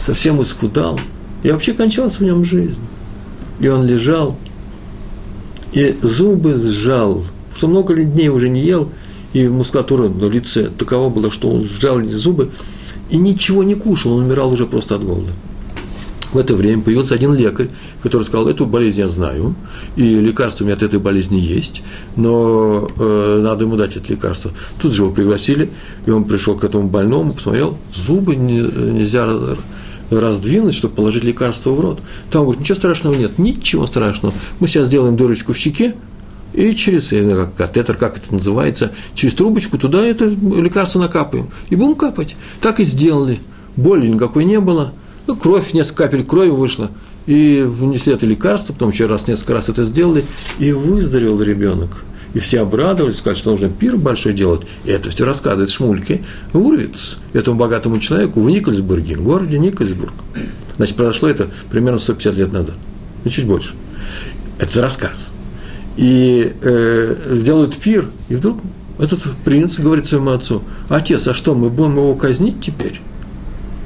[0.05, 1.01] совсем исхудал,
[1.42, 2.79] и вообще кончалась в нем жизнь.
[3.61, 4.37] И он лежал,
[5.75, 8.89] и зубы сжал, что много дней уже не ел,
[9.33, 12.51] и мускулатура на лице такова была, что он сжал зубы,
[13.11, 15.33] и ничего не кушал, он умирал уже просто от голода.
[16.33, 17.69] В это время появился один лекарь,
[18.03, 19.55] который сказал, эту болезнь я знаю,
[19.95, 21.83] и лекарство у меня от этой болезни есть,
[22.17, 24.51] но э, надо ему дать это лекарство.
[24.81, 25.71] Тут же его пригласили,
[26.07, 29.29] и он пришел к этому больному, посмотрел, зубы не, нельзя
[30.20, 32.00] раздвинуть, чтобы положить лекарство в рот.
[32.31, 34.35] Там говорит, ничего страшного нет, ничего страшного.
[34.61, 35.94] Мы сейчас сделаем дырочку в щеке,
[36.55, 41.50] и через как катетер, как это называется, через трубочку туда это лекарство накапаем.
[41.68, 42.37] И будем капать.
[42.61, 43.40] Так и сделали.
[43.77, 44.92] Боли никакой не было.
[45.27, 46.90] Ну, кровь, несколько капель крови вышло.
[47.27, 50.24] И внесли это лекарство, потом еще раз, несколько раз это сделали,
[50.59, 52.05] и выздоровел ребенок.
[52.35, 54.62] И все обрадовались, сказали, что нужно пир большой делать.
[54.85, 60.12] И это все рассказывает Шмульке Уровиц, этому богатому человеку в Никольсбурге, в городе Никольсбург.
[60.77, 62.75] Значит, произошло это примерно 150 лет назад,
[63.25, 63.75] и чуть больше.
[64.59, 65.33] Это рассказ.
[65.97, 68.61] И э, сделают пир, и вдруг
[68.99, 73.01] этот принц говорит своему отцу, отец, а что, мы будем его казнить теперь,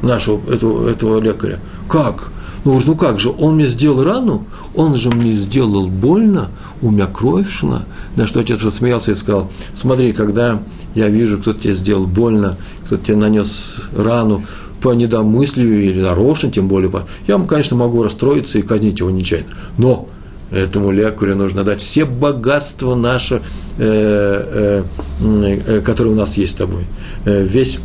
[0.00, 1.61] нашего, этого, этого лекаря?
[1.88, 2.30] Как?
[2.68, 6.50] Ну, говорит, ну как же, он мне сделал рану, он же мне сделал больно,
[6.83, 7.87] у меня кровь шла.
[8.14, 10.61] На что отец рассмеялся и сказал, смотри, когда
[10.94, 14.44] я вижу, кто-то тебе сделал больно, кто-то тебе нанес рану
[14.83, 17.09] по недомыслию или нарочно, тем более, по...
[17.26, 19.48] я, конечно, могу расстроиться и казнить его нечаянно.
[19.78, 20.07] Но
[20.50, 23.40] этому лекарю нужно дать все богатства наши,
[23.78, 24.83] э,
[25.22, 26.85] э, э, которые у нас есть с тобой.
[27.24, 27.78] Э, весь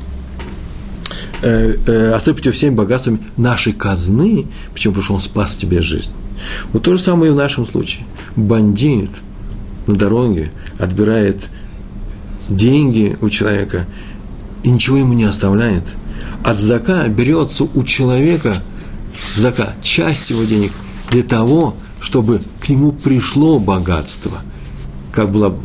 [1.43, 4.93] э, э, осыпать его всеми богатствами нашей казны, почему?
[4.93, 6.11] Потому что он спас тебе жизнь.
[6.71, 8.05] Вот то же самое и в нашем случае.
[8.35, 9.11] Бандит
[9.87, 11.37] на дороге отбирает
[12.49, 13.85] деньги у человека
[14.63, 15.83] и ничего ему не оставляет.
[16.43, 18.55] От здака берется у человека,
[19.35, 20.71] здака, часть его денег
[21.09, 24.39] для того, чтобы к нему пришло богатство.
[25.13, 25.55] Как, было,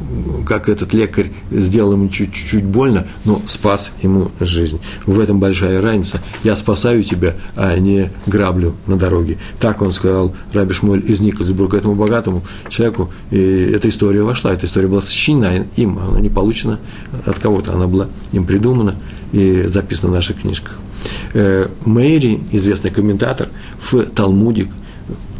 [0.46, 4.78] как этот лекарь сделал ему чуть-чуть больно, но спас ему жизнь.
[5.06, 6.20] В этом большая разница.
[6.44, 9.38] Я спасаю тебя, а не граблю на дороге.
[9.58, 13.10] Так он сказал Раби Шмуэль из Никольсбурга этому богатому человеку.
[13.30, 14.52] И эта история вошла.
[14.52, 16.78] Эта история была сочинена им, она не получена
[17.24, 18.96] от кого-то, она была им придумана
[19.32, 20.78] и записана в наших книжках.
[21.32, 23.48] Э, Мэри, известный комментатор,
[23.80, 24.68] в Талмуде,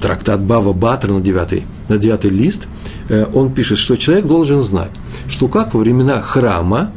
[0.00, 2.66] трактат Бава Батра на девятый, на девятый лист,
[3.08, 4.90] э, он пишет, что человек должен знать,
[5.28, 6.92] что как во времена храма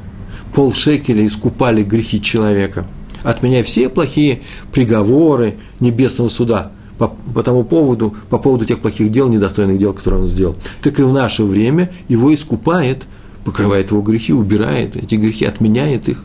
[0.54, 2.86] полшекеля искупали грехи человека,
[3.24, 9.30] отменяя все плохие приговоры небесного суда по, по тому поводу, по поводу тех плохих дел,
[9.30, 13.04] недостойных дел, которые он сделал, так и в наше время его искупает,
[13.44, 16.24] покрывает его грехи, убирает эти грехи, отменяет их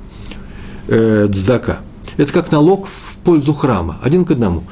[0.89, 1.79] э, дздака.
[2.17, 4.65] Это как налог в пользу храма, один к одному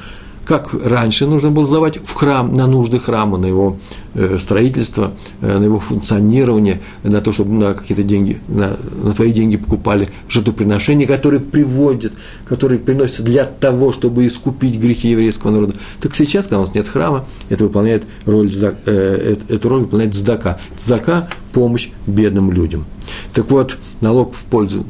[0.45, 3.77] как раньше нужно было сдавать в храм, на нужды храма, на его
[4.13, 9.33] э, строительство, э, на его функционирование, на то, чтобы на какие-то деньги, на, на твои
[9.33, 12.13] деньги покупали жертвоприношения, которые приводят,
[12.47, 15.75] которые приносятся для того, чтобы искупить грехи еврейского народа.
[15.99, 20.59] Так сейчас, когда у нас нет храма, это выполняет роль, э, эту роль выполняет цдака.
[20.77, 22.85] Цдака– помощь бедным людям.
[23.33, 24.85] Так вот, налог в пользу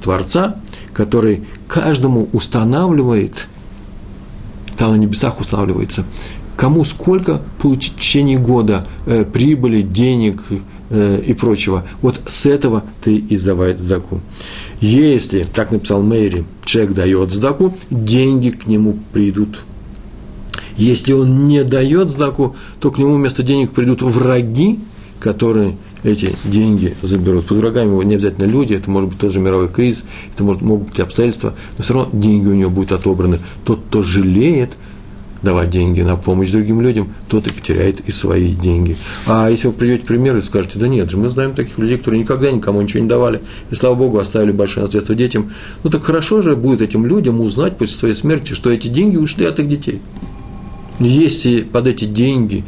[0.00, 0.56] Творца,
[0.92, 3.48] который каждому устанавливает–
[4.76, 6.04] там на небесах устанавливается,
[6.56, 10.42] кому сколько получить в течение года э, прибыли, денег
[10.90, 11.84] э, и прочего.
[12.02, 14.20] Вот с этого ты и сдавай сдаку.
[14.80, 19.64] Если, так написал Мэри, человек дает сдаку, деньги к нему придут.
[20.76, 24.80] Если он не дает сдаку, то к нему вместо денег придут враги,
[25.20, 27.46] которые эти деньги заберут.
[27.46, 31.00] Под врагами не обязательно люди, это может быть тоже мировой кризис, это может, могут быть
[31.00, 33.40] обстоятельства, но все равно деньги у него будут отобраны.
[33.64, 34.70] Тот, кто жалеет,
[35.42, 38.96] давать деньги на помощь другим людям, тот и потеряет и свои деньги.
[39.26, 42.22] А если вы приведете пример и скажете, да нет же, мы знаем таких людей, которые
[42.22, 46.42] никогда никому ничего не давали, и, слава Богу, оставили большое наследство детям, ну так хорошо
[46.42, 50.00] же будет этим людям узнать после своей смерти, что эти деньги ушли от их детей.
[50.98, 52.64] Если под эти деньги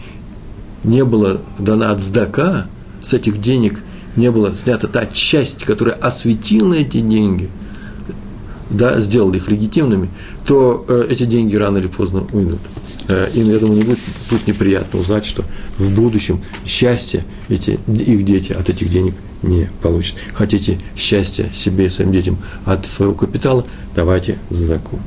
[0.84, 2.66] не было дана от сдака,
[3.06, 3.82] с этих денег
[4.16, 7.48] не была снята та часть, которая осветила эти деньги,
[8.68, 10.10] да, сделала их легитимными,
[10.44, 12.58] то э, эти деньги рано или поздно уйдут.
[13.08, 15.44] Э, им, я думаю, не будет тут неприятно узнать, что
[15.78, 20.16] в будущем счастье эти, их дети от этих денег не получат.
[20.34, 23.64] Хотите счастья себе и своим детям от своего капитала,
[23.94, 24.98] давайте задаку.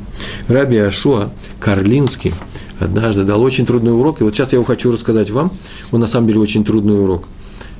[0.47, 2.33] Раби Ашуа Карлинский
[2.79, 5.51] однажды дал очень трудный урок, и вот сейчас я его хочу рассказать вам.
[5.91, 7.27] Он на самом деле очень трудный урок–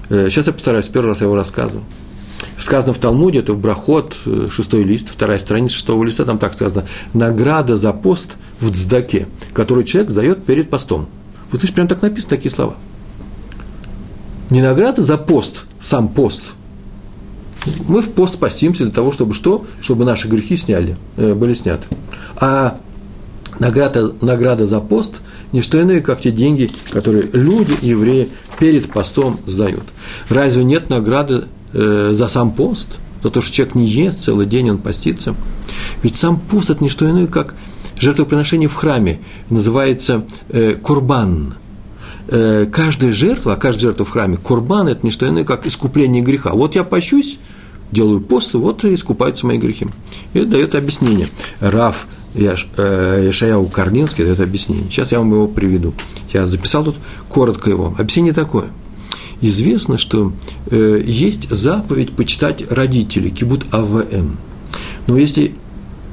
[0.10, 1.84] сейчас я постараюсь, первый раз я его рассказываю.
[2.58, 6.54] Сказано в Талмуде, это в Брахот, э, шестой лист, вторая страница шестого листа, там так
[6.54, 11.08] сказано, награда за пост в Цдаке, который человек сдает перед постом.
[11.52, 12.76] Вот видишь, прям так написано такие слова.
[14.50, 16.44] Не награда за пост, сам пост.
[17.88, 19.66] Мы в пост постимся для того, чтобы что?
[19.80, 21.86] Чтобы наши грехи сняли, э, были сняты.
[22.38, 22.78] А
[23.60, 25.16] награда, награда за пост–
[25.52, 29.86] не что иное, как те деньги, которые люди, евреи, перед постом сдают.
[30.28, 32.90] Разве нет награды э, за сам пост?
[33.24, 35.36] За то, что человек не ест целый день, он постится?
[36.04, 37.56] Ведь сам пост– это не что иное, как
[37.98, 39.20] жертвоприношение в храме.
[39.50, 41.56] Называется э, курбан.
[42.28, 46.22] Э, каждая жертва, а каждая жертва в храме, курбан– это не что иное, как искупление
[46.22, 46.52] греха.
[46.52, 47.40] Вот я пощусь,
[47.92, 49.88] делаю пост, вот и искупаются мои грехи.
[50.34, 51.30] И это дает объяснение.
[51.60, 54.90] Раф Яшаяу Карлинский дает объяснение.
[54.90, 55.94] Сейчас я вам его приведу.
[56.34, 56.96] Я записал тут
[57.28, 57.96] коротко его.
[57.98, 58.66] Объяснение такое.
[59.42, 60.34] Известно, что
[60.70, 64.38] э, есть заповедь почитать родителей, кибут АВМ.
[65.08, 65.54] Но если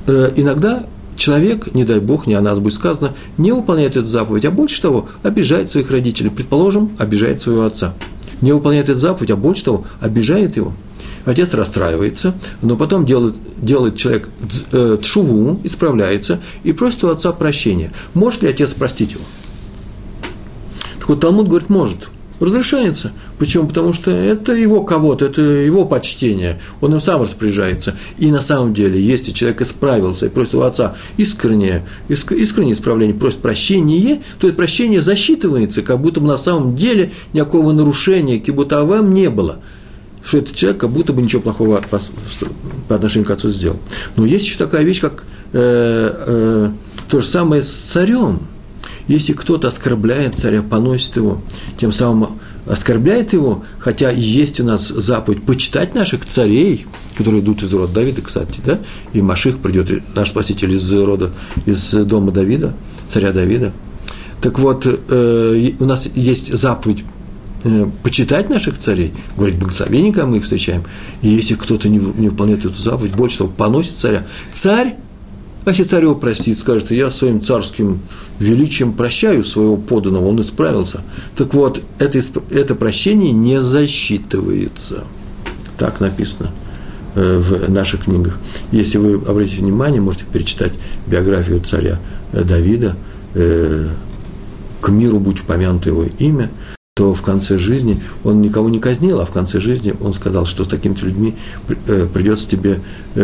[0.07, 4.45] э, иногда человек, не дай бог, не о нас будет сказано, не выполняет эту заповедь,
[4.45, 6.31] а больше того, обижает своих родителей.
[6.31, 7.95] Предположим, обижает своего отца.
[8.41, 10.73] Не выполняет эту заповедь, а больше того, обижает его–
[11.27, 14.29] Отец расстраивается, но потом делает, делает человек
[14.71, 17.93] э, тшуву, исправляется и просит у отца прощения.
[18.15, 19.25] Может ли отец простить его?
[21.01, 22.11] Так вот, Талмуд говорит, может.
[22.39, 23.13] Разрешается.
[23.39, 23.67] Почему?
[23.67, 26.61] Потому что это его кого-то, это его почтение.
[26.81, 27.97] Он им сам распоряжается.
[28.19, 33.39] И на самом деле, если человек исправился и просит у отца искреннее, искреннее исправление, просит
[33.39, 39.29] прощения, то это прощение засчитывается, как будто бы на самом деле никакого нарушения кибутавам не
[39.29, 39.59] было–
[40.27, 42.01] что этот человек как будто бы ничего плохого по,
[42.89, 43.79] по отношению к отцу сделал.
[44.17, 46.71] Но есть еще такая вещь, как э, э,
[47.09, 48.41] то же самое с царем.
[49.07, 51.41] Если кто-то оскорбляет царя, поносит его,
[51.77, 56.87] тем самым оскорбляет его, хотя есть у нас заповедь почитать наших царей,
[57.17, 58.81] которые идут из рода Давида, кстати, да,
[59.13, 61.31] и Маших придет, наш спаситель из рода,
[61.67, 62.75] из дома Давида,
[63.09, 63.73] царя Давида.
[64.41, 67.05] Так вот, э, у нас есть заповедь
[67.67, 70.85] э, почитать наших царей, говорить благословение, когда мы их встречаем.
[71.23, 74.27] И если кто-то не, не выполняет эту заповедь, больше того, поносит царя.
[74.53, 74.97] Царь,
[75.65, 78.01] а если царь его простит, скажет, я своим царским
[78.39, 81.03] величием прощаю своего поданного, он исправился.
[81.37, 85.05] Так вот, это, это прощение не засчитывается.
[85.77, 86.53] Так написано
[87.15, 88.39] э, в наших книгах.
[88.71, 90.73] Если вы обратите внимание, можете перечитать
[91.07, 91.99] биографию царя
[92.33, 92.97] э, Давида,
[94.81, 96.49] к миру будь упомянуто его имя,
[96.97, 100.65] то в конце жизни он никого не казнил, а в конце жизни он сказал, что
[100.65, 101.35] с такими людьми
[102.15, 102.81] придется тебе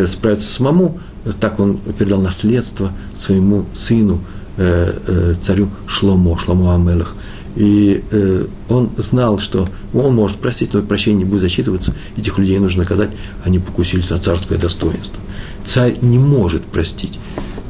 [0.09, 1.01] справиться самому.
[1.41, 4.21] Так он передал наследство своему сыну,
[4.57, 7.15] царю Шломо, Шломо Амелах.
[7.57, 12.59] И э, он знал, что он может простить, но прощение не будет засчитываться, этих людей
[12.59, 13.11] нужно наказать,
[13.45, 15.21] они покусились на царское достоинство.
[15.67, 17.19] Царь не может простить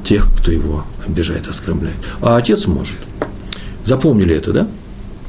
[0.02, 1.96] тех, кто его обижает, оскорбляет.
[2.20, 2.96] А отец может.
[3.84, 4.68] Запомнили это, да?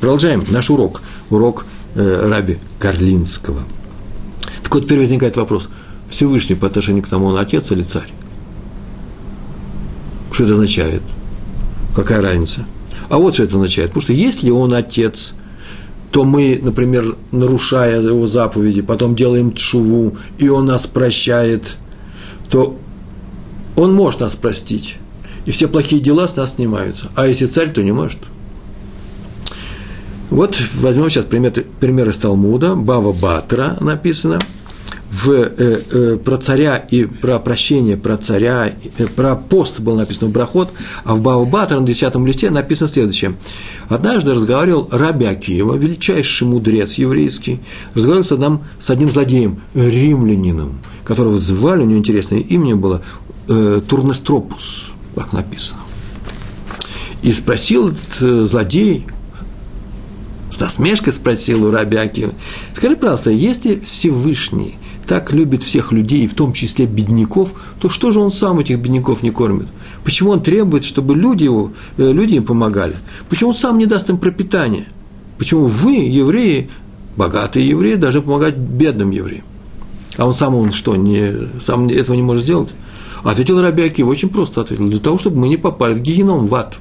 [0.04, 1.02] Продолжаем наш урок.
[1.30, 3.62] Урок э, раби Карлинского.
[4.62, 5.70] Так вот, теперь возникает вопрос.
[6.10, 8.12] Всевышний по отношению к тому, он отец или царь?
[10.34, 11.02] Что это означает?
[11.96, 12.66] Какая разница?
[13.08, 13.92] А вот что это означает.
[13.92, 15.36] Потому что если он отец,
[16.12, 21.78] то мы, например, нарушая его заповеди, потом делаем тшуву, и он нас прощает,
[22.50, 22.78] то
[23.78, 24.98] он может нас простить.
[25.46, 27.10] И все плохие дела с нас снимаются.
[27.16, 28.20] А если царь, то не может.
[30.30, 32.76] Вот возьмем сейчас пример, пример из Талмуда.
[32.76, 34.42] Бава Батра написано–
[35.14, 35.52] в, э,
[35.92, 40.72] э, про царя и про прощение про царя, э, про пост было написано в Брахот,
[41.04, 43.36] а в Бава Батра на 10 листе написано следующее.
[43.90, 47.60] Однажды разговаривал Раби Акиева, величайший мудрец еврейский,
[47.94, 53.04] разговаривал с одним, с одним злодеем, римлянином, которого звали, у него интересное имя было,
[53.48, 55.80] э, Турнестропус, как написано.
[57.22, 59.06] И спросил этот э, злодей,
[60.64, 62.34] насмешкой спросил у Раби Акиева,
[62.76, 67.50] скажи, пожалуйста, если Всевышний так любит всех людей, в том числе бедняков,
[67.82, 69.68] то что же он сам этих бедняков не кормит?
[70.06, 72.96] Почему он требует, чтобы люди, его, э, люди им помогали?
[73.28, 74.86] Почему он сам не даст им пропитание?
[75.38, 76.70] Почему вы, евреи,
[77.18, 79.44] богатые евреи, должны помогать бедным евреям?
[80.16, 82.70] А он сам, он что, не, сам этого не может сделать?
[83.24, 86.56] Ответил Раби Акива, очень просто ответил, для того, чтобы мы не попали в гигеном, в
[86.56, 86.80] ад.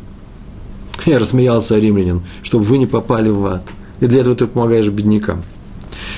[1.06, 3.68] Я рассмеялся римлянин, чтобы вы не попали в ад.
[4.00, 5.42] И для этого ты помогаешь беднякам.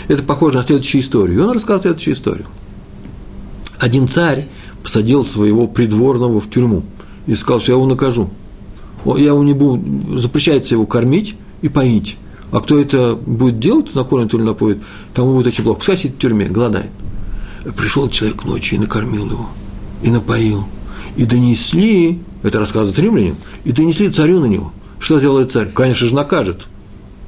[0.09, 1.39] Это похоже на следующую историю.
[1.39, 2.47] И он рассказал следующую историю.
[3.79, 4.49] Один царь
[4.83, 6.85] посадил своего придворного в тюрьму
[7.27, 8.31] и сказал, что я его накажу.
[9.05, 12.17] Я его не буду, запрещается его кормить и поить.
[12.51, 14.79] А кто это будет делать, накормит или напоит,
[15.13, 15.79] тому будет очень плохо.
[15.79, 16.91] Пускай сидит в тюрьме, голодает.
[17.77, 19.49] Пришел человек ночью и накормил его,
[20.03, 20.67] и напоил.
[21.17, 24.73] И донесли, это рассказывает римлянин, и донесли царю на него.
[25.01, 25.71] Что сделает царь?
[25.73, 26.67] Конечно же, накажет.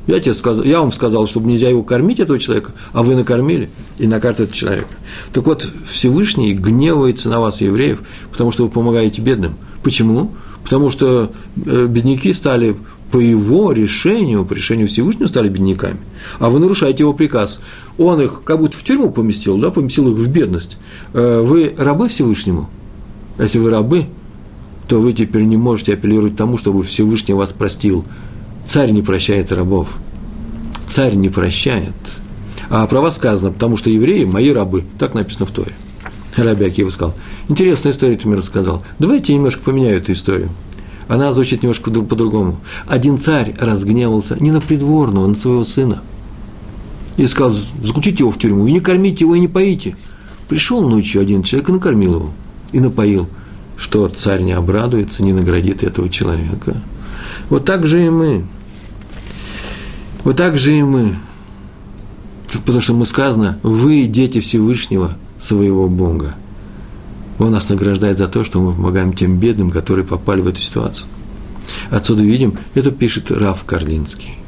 [0.06, 3.70] Я, тебе сказал, я вам сказал, чтобы нельзя его кормить, этого человека, а вы накормили
[3.98, 4.88] и накажете этого человека.
[5.32, 9.56] Так вот, Всевышний гневается на вас, евреев, потому что вы помогаете бедным.
[9.82, 10.32] Почему?
[10.62, 11.32] Потому что
[11.64, 12.76] э, бедняки стали
[13.10, 15.98] по его решению, по решению Всевышнего стали бедняками,
[16.38, 17.60] а вы нарушаете его приказ.
[17.98, 20.76] Он их как будто в тюрьму поместил, да, поместил их в бедность.
[21.14, 22.68] Э, вы рабы Всевышнему?
[23.38, 24.06] А если вы рабы,
[24.88, 28.04] то вы теперь не можете апеллировать тому, чтобы Всевышний вас простил–
[28.66, 29.88] Царь не прощает рабов.
[30.88, 31.94] Царь не прощает.
[32.68, 34.84] А про вас сказано, потому что евреи– мои рабы.
[34.98, 35.72] Так написано в Торе.
[36.36, 37.14] Раби Акива сказал,
[37.48, 38.82] интересная история ты мне рассказал.
[38.98, 40.50] Давайте я немножко поменяю эту историю.
[41.08, 42.58] Она звучит немножко по-другому.
[42.88, 46.02] Один царь разгневался не на придворного, а на своего сына.
[47.16, 49.96] И сказал, заключите его в тюрьму, и не кормите его, и не поите.
[50.48, 52.30] Пришел ночью один человек и накормил его,
[52.72, 53.28] и напоил.
[53.76, 56.76] Что царь не обрадуется, не наградит этого человека.
[57.50, 58.44] Вот так же и мы.
[60.24, 61.16] Вот так же и мы.
[62.52, 66.34] Потому что мы сказано, вы дети Всевышнего своего Бога.
[67.38, 71.08] Он нас награждает за то, что мы помогаем тем бедным, которые попали в эту ситуацию.
[71.90, 74.38] Отсюда видим, это пишет Раф Карлинский,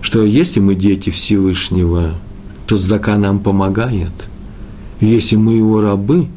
[0.00, 2.14] что если мы дети Всевышнего,
[2.66, 4.12] то Здака нам помогает.
[5.00, 6.28] Если мы его рабы,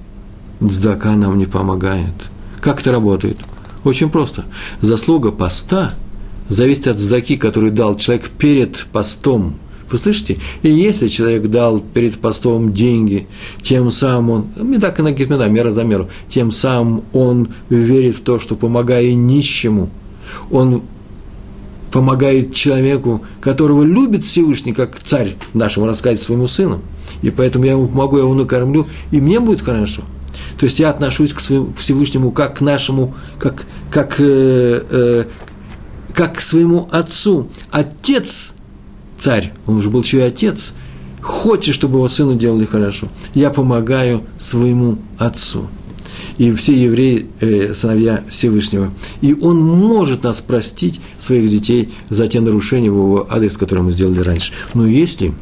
[0.59, 2.13] Здака нам не помогает.
[2.61, 3.37] Как это работает?
[3.83, 4.45] Очень просто.
[4.81, 5.93] Заслуга поста–
[6.49, 9.55] зависит от здаки, который дал человек перед постом.
[9.89, 10.37] Вы слышите?
[10.61, 13.27] И если человек дал перед постом деньги,
[13.61, 18.39] тем самым он, медак и нагитмена, мера за меру, тем самым он верит в то,
[18.39, 19.89] что помогая нищему,
[20.51, 20.83] он
[21.91, 26.81] помогает человеку, которого любит Всевышний, как царь нашему рассказе своему сыну.
[27.23, 30.03] И поэтому я ему помогу, я его накормлю, и мне будет хорошо.
[30.57, 35.25] То есть я отношусь к, своему, Всевышнему как к нашему, как, как э, э,
[36.13, 37.49] как к своему отцу.
[37.71, 38.55] Отец
[39.17, 40.73] царь, он уже был чей отец,
[41.21, 43.07] хочет, чтобы его сыну делали хорошо.
[43.33, 45.67] Я помогаю своему отцу.
[46.37, 48.91] И все евреи э, сыновья Всевышнего.
[49.21, 53.91] И он может нас простить, своих детей, за те нарушения в его адрес, которые мы
[53.91, 54.53] сделали раньше.
[54.73, 55.33] Но если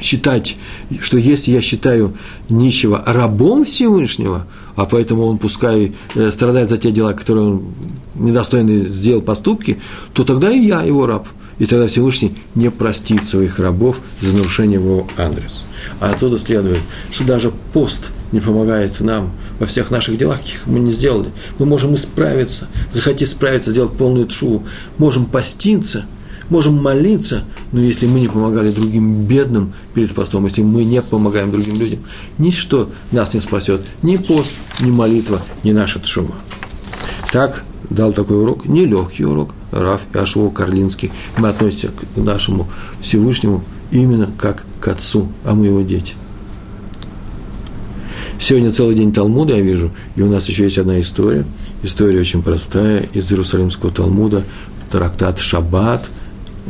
[0.00, 0.56] считать,
[1.00, 2.16] что если я считаю
[2.48, 7.74] нищего рабом Всевышнего, а поэтому он пускай э, страдает за те дела, которые он
[8.14, 9.78] недостойно сделал поступки,
[10.12, 11.26] то тогда и я его раб.
[11.58, 15.66] И тогда Всевышний не простит своих рабов за нарушение его адрес.
[16.00, 16.80] А отсюда следует,
[17.10, 21.30] что даже пост не помогает нам во всех наших делах, каких мы не сделали.
[21.58, 24.62] Мы можем исправиться, захотеть справиться, сделать полную тшу,
[24.96, 26.06] можем поститься–
[26.50, 31.50] можем молиться, но если мы не помогали другим бедным перед постом, если мы не помогаем
[31.50, 32.00] другим людям,
[32.38, 36.34] ничто нас не спасет, ни пост, ни молитва, ни наша тшума.
[37.32, 41.12] Так дал такой урок, нелегкий урок, Раф Яшуа Карлинский.
[41.38, 42.68] Мы относимся к нашему
[43.00, 46.14] Всевышнему именно как к отцу, а мы его дети.
[48.40, 51.44] Сегодня целый день Талмуда я вижу, и у нас еще есть одна история.
[51.82, 54.42] История очень простая из Иерусалимского Талмуда,
[54.90, 56.08] трактат Шаббат–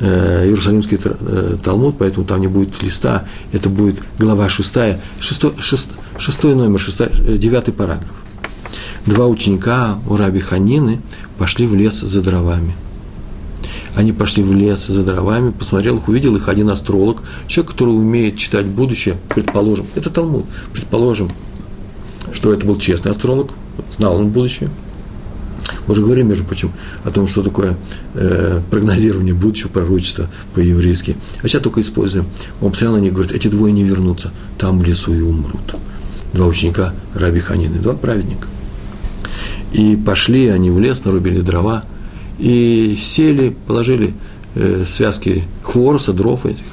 [0.06, 5.88] Иерусалимский э, Талмуд, поэтому там не будет листа, это будет глава шестая, шестой, шест,
[6.18, 8.10] шестой номер, шестой, э, девятый параграф.
[9.06, 11.00] Два ученика у Раби Ханины
[11.38, 12.74] пошли в лес за дровами.
[13.94, 18.36] Они пошли в лес за дровами, посмотрел их, увидел их один астролог, человек, который умеет
[18.36, 21.30] читать будущее, предположим, это Талмуд, предположим,
[22.32, 23.50] что это был честный астролог,
[23.90, 24.70] знал он будущее–
[25.90, 26.72] уже говорим, между прочим,
[27.04, 27.76] о том, что такое
[28.14, 31.16] э, прогнозирование будущего пророчества по-еврейски.
[31.42, 32.26] А сейчас только используем.
[32.60, 35.76] Он постоянно не говорит, эти двое не вернутся, там в лесу и умрут.
[36.32, 38.46] Два ученика Раби Ханины, два праведника.
[39.72, 41.84] И пошли они в лес, нарубили дрова,
[42.38, 44.14] и сели, положили
[44.54, 46.64] э, связки хвороста, дров этих,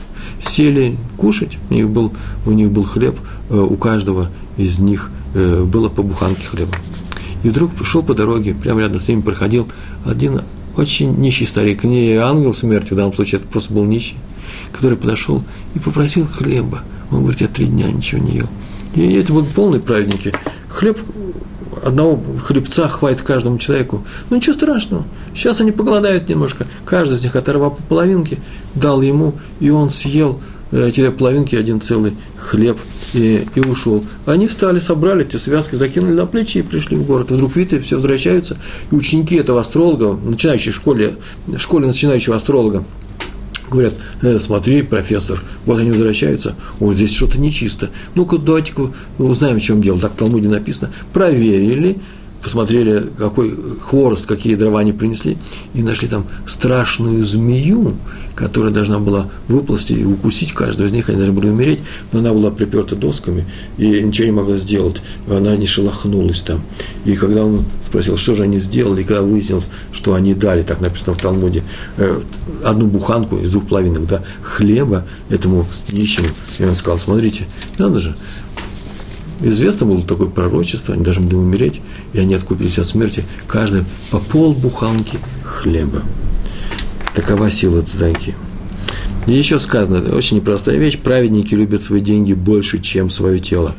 [0.42, 1.58] сели кушать.
[1.70, 2.14] У них был,
[2.46, 6.76] у них был хлеб, э, у каждого из них э, было по буханке хлеба.
[7.44, 9.68] И вдруг шел по дороге, прямо рядом с ними проходил
[10.06, 10.42] один
[10.76, 14.16] очень нищий старик, не ангел смерти, в данном случае это просто был нищий,
[14.72, 15.44] который подошел
[15.76, 16.82] и попросил хлеба.
[17.12, 18.48] Он говорит, я три дня ничего не ел.
[18.96, 20.34] И это будут полные праведники.
[20.70, 21.00] Хлеб,
[21.84, 24.04] одного хлебца хватит каждому человеку.
[24.30, 25.06] Ну ничего страшного.
[25.34, 26.68] Сейчас они поголодают немножко.
[26.86, 28.38] Каждый из них оторвал по половинке,
[28.76, 30.40] дал ему, и он съел
[30.72, 32.78] эти половинки, один целый хлеб
[33.14, 34.04] и, и ушел.
[34.26, 37.32] Они встали, собрали эти связки, закинули на плечи и пришли в город.
[37.32, 38.58] И вдруг, видите, все возвращаются,
[38.92, 42.84] и ученики этого астролога, начинающие в школе, в школе начинающего астролога,
[43.70, 47.90] говорят, э, смотри, профессор, вот они возвращаются, вот здесь что-то нечисто.
[48.16, 50.00] Ну-ка, давайте-ка узнаем, в чем дело.
[50.00, 50.92] Так в Талмуде написано.
[51.14, 51.98] Проверили,
[52.44, 55.38] посмотрели, какой хворост, какие дрова они принесли,
[55.74, 57.96] и нашли там страшную змею,
[58.36, 61.80] которая должна была выползти и укусить каждого из них, они должны были умереть,
[62.12, 63.46] но она была приперта досками
[63.78, 66.62] и ничего не могла сделать, она не шелохнулась там.
[67.06, 70.82] И когда он спросил, что же они сделали, и когда выяснилось, что они дали, так
[70.82, 71.64] написано в Талмуде,
[71.98, 72.22] э,
[72.64, 76.30] одну буханку из двух половинок, да, хлеба этому нищему,
[76.60, 78.16] и он сказал, смотрите, надо же,
[79.42, 81.82] Известно было такое пророчество, они должны были умереть,
[82.14, 86.02] и они откупились от смерти, каждый по пол буханки хлеба.
[87.14, 88.34] Такова сила цдаки.
[89.28, 93.76] И еще сказано, это очень непростая вещь, праведники любят свои деньги больше, чем свое тело,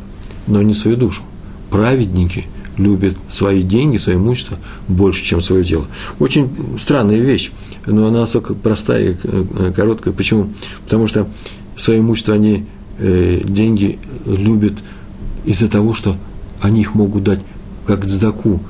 [0.46, 1.22] но не свою душу.
[1.70, 2.44] Праведники
[2.76, 5.86] любят свои деньги, свое имущество больше, чем свое тело.
[6.18, 7.50] Очень странная вещь,
[7.86, 10.14] но она настолько простая и э, короткая.
[10.14, 10.50] Почему?
[10.84, 11.26] Потому что
[11.76, 12.66] свое имущество они,
[12.98, 14.74] э, деньги любят
[15.48, 16.16] из-за того, что
[16.60, 17.40] они их могут дать
[17.86, 18.60] как цдаку.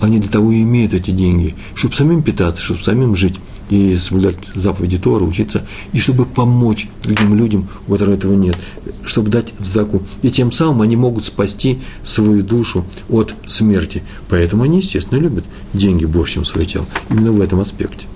[0.00, 3.34] Они для того и имеют эти деньги, чтобы самим питаться, чтобы самим жить
[3.68, 8.56] и соблюдать заповеди Тора, учиться, и чтобы помочь другим людям, у которых этого нет,
[9.04, 10.02] чтобы дать цдаку.
[10.22, 14.02] И тем самым они могут спасти свою душу от смерти.
[14.30, 15.44] Поэтому они, естественно, любят
[15.74, 16.86] деньги больше, чем свое тело.
[17.10, 18.06] Именно в этом аспекте.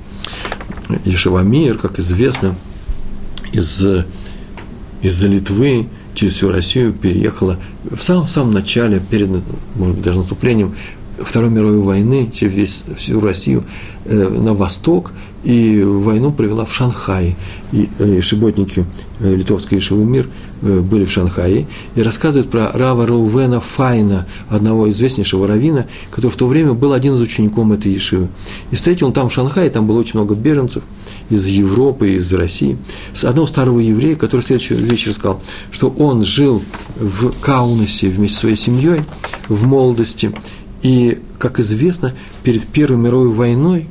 [1.05, 2.57] Ешева Мир, как известно,
[3.53, 3.85] из,
[5.03, 9.29] из Литвы через всю Россию переехала в самом-самом начале, перед,
[9.75, 10.75] может быть, даже наступлением
[11.19, 13.65] Второй мировой войны через весь, всю Россию
[14.05, 15.13] э, на восток,
[15.45, 17.37] и войну провела в Шанхае.
[17.73, 18.85] И э, шиботники
[19.21, 20.29] э, литовской Ишевы мир
[20.63, 26.37] э, были в Шанхае и рассказывают про Рава Раувена Файна, одного известнейшего равина, который в
[26.37, 28.29] то время был один из учеников этой Ешивы.
[28.71, 30.83] И встретил он там в Шанхае, там было очень много беженцев
[31.29, 32.79] из Европы, из России,
[33.13, 36.63] с одного старого еврея, который в следующий вечер сказал, что он жил
[36.97, 39.03] в Каунасе вместе со своей семьей
[39.49, 40.33] в молодости,
[40.85, 42.15] и, как известно,
[42.45, 43.89] перед Первой мировой войной,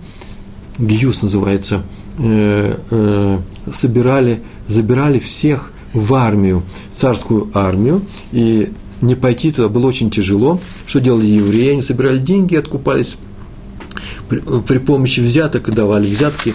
[0.77, 1.83] Гиюс называется
[2.19, 3.39] э, э,
[3.73, 6.61] собирали, забирали всех в армию,
[6.93, 8.71] царскую армию, и
[9.01, 10.61] не пойти туда было очень тяжело.
[10.85, 11.71] Что делали евреи?
[11.71, 13.17] Они собирали деньги, откупались
[14.29, 16.53] при, при помощи взяток и давали взятки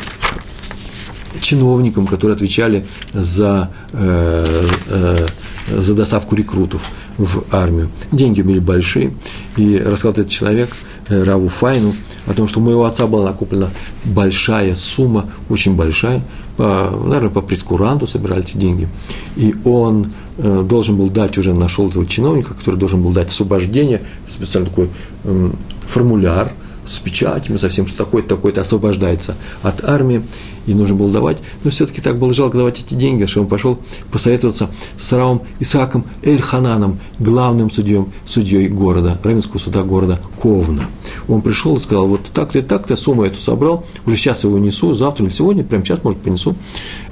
[1.40, 5.26] чиновникам, которые отвечали за, э, э,
[5.70, 7.90] за доставку рекрутов в армию.
[8.12, 9.12] Деньги были большие,
[9.56, 10.70] и рассказал этот человек
[11.08, 11.92] э, Раву Файну
[12.26, 13.70] о том, что у моего отца была накоплена
[14.04, 16.22] большая сумма, очень большая,
[16.56, 18.88] по, наверное, по прескуранту собирали эти деньги,
[19.36, 24.02] и он э, должен был дать, уже нашел этого чиновника, который должен был дать освобождение,
[24.28, 24.88] специально такой
[25.24, 25.50] э,
[25.86, 26.52] формуляр–
[26.88, 30.22] с печатями, со всем, что такой-то, такой-то освобождается от армии,
[30.66, 31.38] и нужно было давать.
[31.64, 33.78] Но все-таки так было жалко давать эти деньги, что он пошел
[34.10, 40.86] посоветоваться с Равом Исааком Эль-Хананом, главным судьей, судьей города, Равенского суда города Ковна.
[41.26, 44.92] Он пришел и сказал, вот так-то и так-то, сумму эту собрал, уже сейчас его несу,
[44.92, 46.54] завтра или сегодня, прямо сейчас, может, принесу,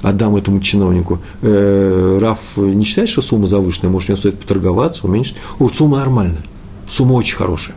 [0.01, 1.19] отдам этому чиновнику.
[1.41, 5.35] Э, Раф не считает, что сумма завышенная, может, мне стоит поторговаться, уменьшить.
[5.59, 6.43] О, сумма нормальная,
[6.87, 7.75] сумма очень хорошая.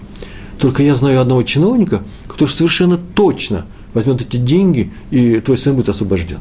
[0.60, 5.88] Только я знаю одного чиновника, который совершенно точно возьмет эти деньги, и твой сын будет
[5.88, 6.38] освобожден.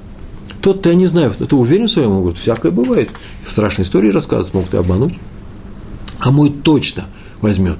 [0.61, 2.19] Тот-то я не знаю, ты уверен в своем?
[2.19, 3.09] Говорит, всякое бывает.
[3.47, 5.13] Страшные истории рассказывают, могут и обмануть.
[6.19, 7.05] А мой точно
[7.39, 7.77] возьмет.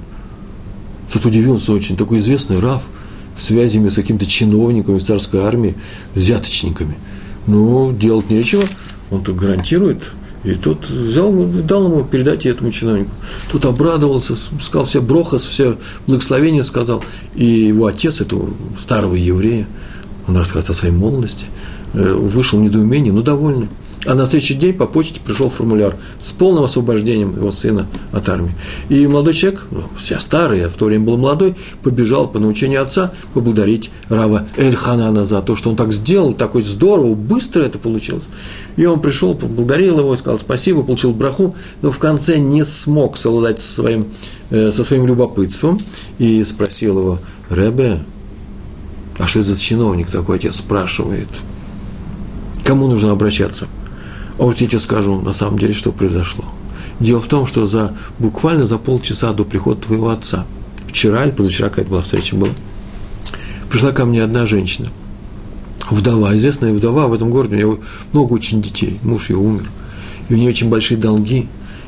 [1.12, 2.84] Тот удивился очень, такой известный Раф,
[3.36, 5.74] связями с какими-то чиновниками в царской армии,
[6.14, 6.96] взяточниками.
[7.46, 8.64] Ну, делать нечего,
[9.10, 10.12] он тут гарантирует
[10.42, 13.10] и тот взял, дал ему передать этому чиновнику.
[13.52, 15.76] Тут обрадовался, сказал все брохос, все
[16.06, 17.04] благословения сказал.
[17.34, 18.48] И его отец, этого
[18.80, 19.66] старого еврея,
[20.26, 21.46] он рассказывает о своей молодости,
[21.92, 23.68] э, вышел в недоумение, но довольный.
[24.06, 28.52] А на следующий день по почте пришел формуляр с полным освобождением его сына от армии.
[28.88, 32.82] И молодой человек, ну, все старый, а в то время был молодой, побежал по научению
[32.82, 38.30] отца поблагодарить Рава Эль-Ханана за то, что он так сделал, такой здорово, быстро это получилось.
[38.76, 43.60] И он пришел, поблагодарил его, сказал спасибо, получил браху, но в конце не смог совладать
[43.60, 44.06] со своим,
[44.48, 45.78] э, со своим любопытством
[46.18, 47.18] и спросил его,
[47.50, 48.00] Ребе,
[49.18, 51.28] а что это за чиновник такой, отец спрашивает?
[52.64, 53.68] Кому нужно обращаться?
[54.40, 56.46] А вот я тебе скажу на самом деле, что произошло.
[56.98, 60.46] Дело в том, что за, буквально за полчаса до прихода твоего отца,
[60.88, 62.52] вчера или позавчера какая-то была встреча была,
[63.70, 64.88] пришла ко мне одна женщина,
[65.90, 67.78] вдова, известная вдова в этом городе, у нее
[68.14, 69.70] много очень детей, муж ее умер,
[70.30, 71.46] и у нее очень большие долги,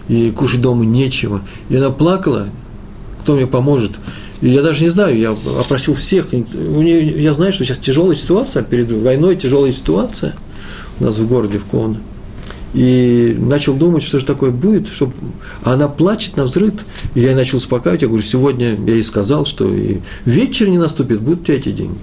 [0.08, 1.40] и кушать дома нечего,
[1.70, 2.48] и она плакала,
[3.22, 3.92] кто мне поможет,
[4.42, 8.14] и я даже не знаю, я опросил всех, у нее, я знаю, что сейчас тяжелая
[8.14, 10.34] ситуация, перед войной тяжелая ситуация
[11.00, 11.96] у нас в городе, в Ковне–
[12.74, 15.12] и начал думать, что же такое будет, чтобы...
[15.62, 16.72] а она плачет на взрыв,
[17.14, 21.20] и я начал успокаивать, я говорю, сегодня я ей сказал, что и вечер не наступит,
[21.20, 21.98] будут у тебя эти деньги.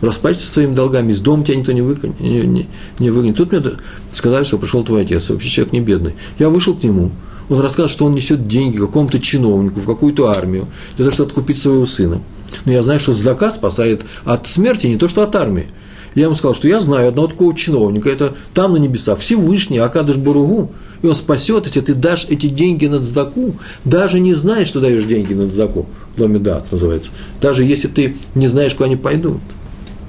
[0.00, 2.68] Расплачься своими долгами, из дома тебя никто не, выконет, не, не,
[2.98, 3.36] не выгонит.
[3.36, 3.62] Тут мне
[4.10, 6.14] сказали, что пришел твой отец, вообще человек не бедный.
[6.38, 7.12] Я вышел к нему,
[7.48, 11.60] он рассказывает, что он несет деньги какому-то чиновнику, в какую-то армию, для того, чтобы откупить
[11.60, 12.20] своего сына.
[12.64, 15.68] Но я знаю, что заказ спасает от смерти, не то что от армии.
[16.14, 20.16] Я ему сказал, что я знаю одного такого чиновника, это там на небесах, Всевышний, Акадыш
[20.16, 23.54] Буругу, и он спасет, если ты дашь эти деньги на цдаку,
[23.84, 25.86] даже не знаешь, что даешь деньги на цдаку,
[26.18, 29.40] Ламедат называется, даже если ты не знаешь, куда они пойдут.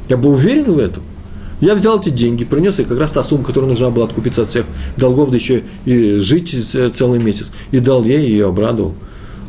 [0.10, 1.04] Я был уверен в этом.
[1.62, 4.50] Я взял эти деньги, принес их, как раз та сумма, которая нужна была откупиться от
[4.50, 4.66] всех
[4.98, 6.54] долгов, да еще и жить
[6.94, 8.94] целый месяц, и дал ей, и ее обрадовал.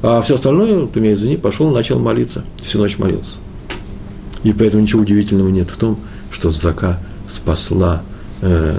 [0.03, 3.37] А все остальное, ты меня извини, пошел и начал молиться, всю ночь молился.
[4.45, 5.99] И поэтому ничего удивительного нет в том,
[6.35, 6.99] что Здака
[7.31, 8.03] спасла,
[8.43, 8.77] э,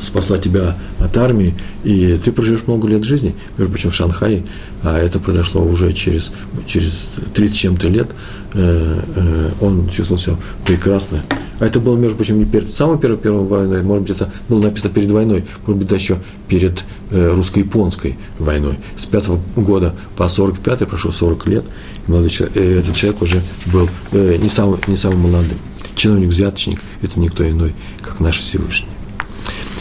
[0.00, 4.44] спасла тебя от армии, и ты проживешь много лет жизни, между прочим, в Шанхае,
[4.82, 6.30] а это произошло уже через,
[6.66, 8.08] через 30 чем-то лет,
[8.54, 11.22] э, э, он чувствовал себя прекрасно.
[11.58, 14.62] А это было, между прочим, не перед самой первой, первой войной, может быть, это было
[14.62, 18.78] написано перед войной, может быть, еще перед э, русско-японской войной.
[18.96, 21.64] С пятого года по 45 прошло 40 лет,
[22.06, 25.58] и молодой человек, э, этот человек уже был э, не, самый, не самым молодым
[25.96, 28.88] чиновник-взяточник– это никто иной, как наш Всевышний.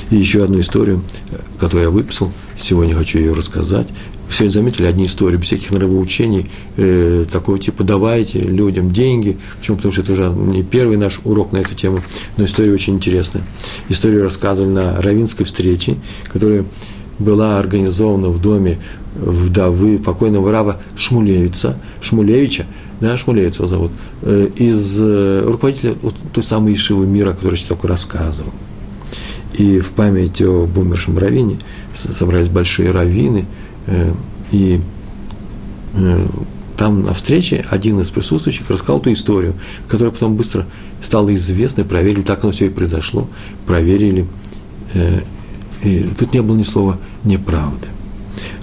[0.10, 1.04] И еще одну историю,
[1.60, 3.88] которую я выписал, сегодня хочу ее рассказать.
[4.30, 9.38] Сегодня заметили одни истории, без всяких нравоучений, э, такого типа «давайте людям деньги».
[9.60, 9.78] Почему?
[9.78, 12.00] Потому что это уже не первый наш урок на эту тему,
[12.36, 13.44] но история очень интересная.
[13.88, 15.96] Историю рассказывали на Равинской встрече,
[16.32, 16.66] которая
[17.20, 18.78] была организована в доме
[19.16, 22.66] вдовы покойного Рава Шмулевица, Шмулевича,
[23.00, 23.92] да, Шмулевец его зовут,
[24.22, 28.54] э, из э, руководителя вот, той самой Ишивы мира, который я только рассказывал.
[29.54, 31.60] И в память о бумершем раввине
[31.94, 33.46] собрались большие раввины,
[33.88, 34.12] э,
[34.52, 34.82] и
[36.78, 39.54] там на встрече один из присутствующих рассказал эту историю,
[39.88, 40.66] которая потом быстро
[41.02, 43.30] стала известной, проверили, так оно все и произошло,
[43.66, 44.28] проверили.
[45.84, 47.88] И тут не было ни слова неправды.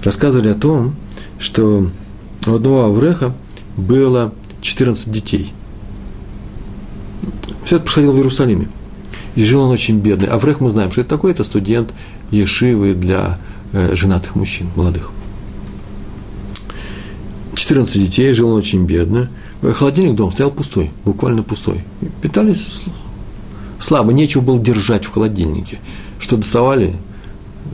[0.03, 0.95] Рассказывали о том,
[1.39, 1.89] что
[2.45, 3.33] у одного Авреха
[3.77, 5.53] было 14 детей.
[7.65, 8.69] Все это происходило в Иерусалиме.
[9.35, 10.27] И жил он очень бедный.
[10.27, 11.93] Аврех мы знаем, что это такой, это студент
[12.29, 13.39] Ешивы для
[13.71, 15.11] э, женатых мужчин, молодых.
[17.55, 19.29] 14 детей, жил он очень бедно.
[19.61, 21.83] Холодильник дом стоял пустой, буквально пустой.
[22.21, 22.81] Питались
[23.79, 25.79] слабо, нечего было держать в холодильнике.
[26.19, 26.95] Что доставали,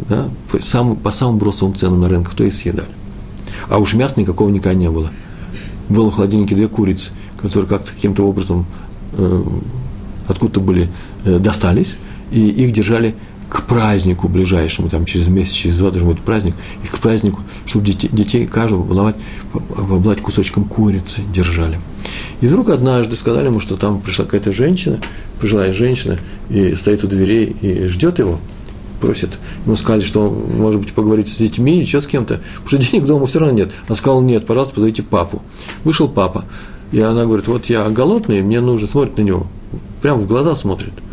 [0.07, 2.87] да, по, самым, по самым бросовым ценам на рынке, то и съедали.
[3.67, 5.11] А уж мяса никакого никогда не было.
[5.89, 8.65] Было в холодильнике две курицы, которые как-то каким-то образом
[9.13, 9.43] э,
[10.27, 10.89] откуда-то были,
[11.25, 11.97] э, достались,
[12.31, 13.15] и их держали
[13.49, 17.85] к празднику ближайшему, там через месяц, через два должен быть праздник, и к празднику, чтобы
[17.85, 19.15] детей, детей каждого баловать,
[19.75, 21.79] облать кусочком курицы держали.
[22.41, 25.01] И вдруг однажды сказали ему, что там пришла какая-то женщина,
[25.41, 26.19] пожилая женщина,
[26.49, 28.39] и стоит у дверей и ждет его,
[28.99, 29.39] просит.
[29.65, 33.07] Ему сказали, что он, может быть, поговорить с детьми, еще с кем-то, потому что денег
[33.07, 33.71] дома все равно нет.
[33.87, 35.41] Он сказал, нет, пожалуйста, позовите папу.
[35.83, 36.45] Вышел папа,
[36.91, 39.47] и она говорит, вот я голодный, мне нужно, смотрит на него,
[40.01, 40.93] прямо в глаза смотрит–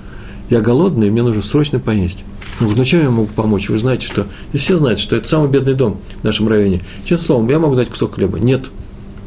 [0.48, 2.24] я голодный, мне нужно срочно поесть.
[2.60, 3.68] Он говорит, ну чем я могу помочь?
[3.68, 4.26] Вы знаете, что...
[4.52, 6.82] И все знают, что это самый бедный дом в нашем районе.
[7.04, 8.38] Честным словом, я могу дать кусок хлеба.
[8.38, 8.66] Нет.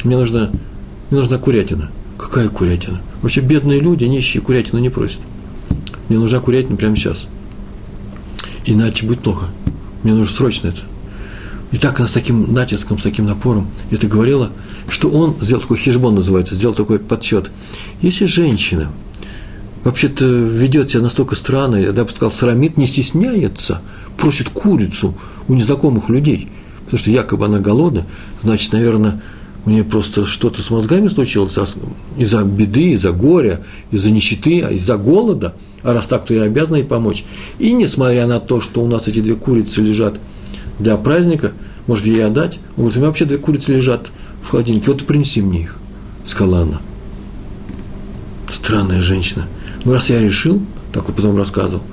[0.03, 0.49] Мне нужна,
[1.09, 1.91] мне нужна курятина.
[2.17, 3.01] Какая курятина?
[3.21, 5.19] Вообще бедные люди, нищие, курятину не просят.
[6.07, 7.27] Мне нужна курятина прямо сейчас.
[8.69, 9.47] Иначе будет плохо.
[10.03, 10.81] Мне нужно срочно это.
[11.71, 14.51] И так она с таким натиском, с таким напором это говорила,
[14.87, 17.51] что он сделал такой хижбон называется, сделал такой подсчет.
[18.01, 18.91] Если женщина–
[19.83, 23.81] вообще-то ведет себя настолько странно, я бы сказал, срамит, не стесняется,
[24.17, 25.17] просит курицу
[25.47, 26.49] у незнакомых людей,
[26.85, 28.05] потому что якобы она голодна,
[28.41, 29.21] значит, наверное,
[29.65, 31.65] у нее просто что-то с мозгами случилось а
[32.17, 35.53] из-за беды, из-за горя, из-за нищеты, а из-за голода,
[35.83, 37.25] а раз так, то я обязана ей помочь.
[37.59, 40.15] И несмотря на то, что у нас эти две курицы лежат
[40.79, 41.51] для праздника,
[41.87, 42.59] может, ей отдать?
[42.77, 44.07] Он говорит, у меня вообще две курицы лежат
[44.43, 45.77] в холодильнике, вот принеси мне их,
[46.25, 46.81] сказала она.
[48.49, 49.47] Странная женщина–
[49.85, 51.83] ну, раз я решил, так вот потом рассказывал,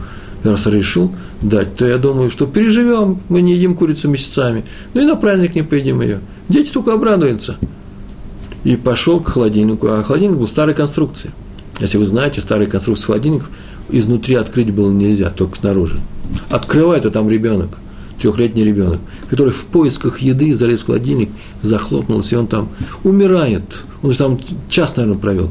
[0.51, 5.05] раз решил дать, то я думаю, что переживем, мы не едим курицу месяцами, ну и
[5.05, 6.21] на праздник не поедим ее.
[6.49, 7.57] Дети только обрадуются.
[8.65, 11.31] И пошел к холодильнику, а холодильник был старой конструкции.
[11.81, 13.51] Если вы знаете, старые конструкции холодильников
[13.91, 16.01] изнутри открыть было нельзя, только снаружи.
[16.51, 17.79] Открывает, а там ребенок,
[18.21, 21.31] трехлетний ребенок, который в поисках еды залез в холодильник,
[21.63, 22.69] захлопнулся, и он там
[23.05, 23.85] умирает.
[24.03, 25.51] Он же там час, наверное, провел.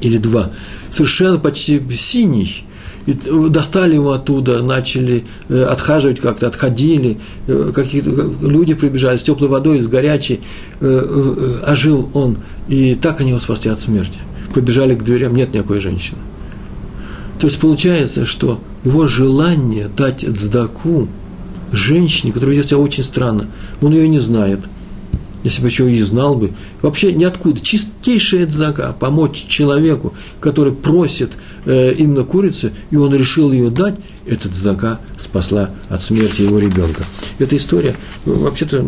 [0.00, 0.52] Или два
[0.90, 2.64] совершенно почти синий.
[3.08, 3.16] И
[3.48, 8.10] достали его оттуда, начали э, отхаживать как-то, отходили, э, какие-то
[8.42, 10.40] люди прибежали с теплой водой, с горячей,
[10.80, 12.36] э, ожил он,
[12.68, 14.18] и так они его спасли от смерти.
[14.52, 16.18] Побежали к дверям, нет никакой женщины.
[17.40, 21.08] То есть получается, что его желание дать цдаку
[21.72, 23.46] женщине, которая ведет себя очень странно,
[23.80, 24.60] он ее не знает–
[25.44, 26.52] если бы еще и знал бы,
[26.82, 31.32] вообще ниоткуда, чистейшая дзака, помочь человеку, который просит
[31.68, 33.94] э, именно курицы, и он решил ее дать,
[34.26, 37.04] эта дзака спасла от смерти его ребенка.
[37.38, 37.94] Эта история,
[38.24, 38.84] вообще-то,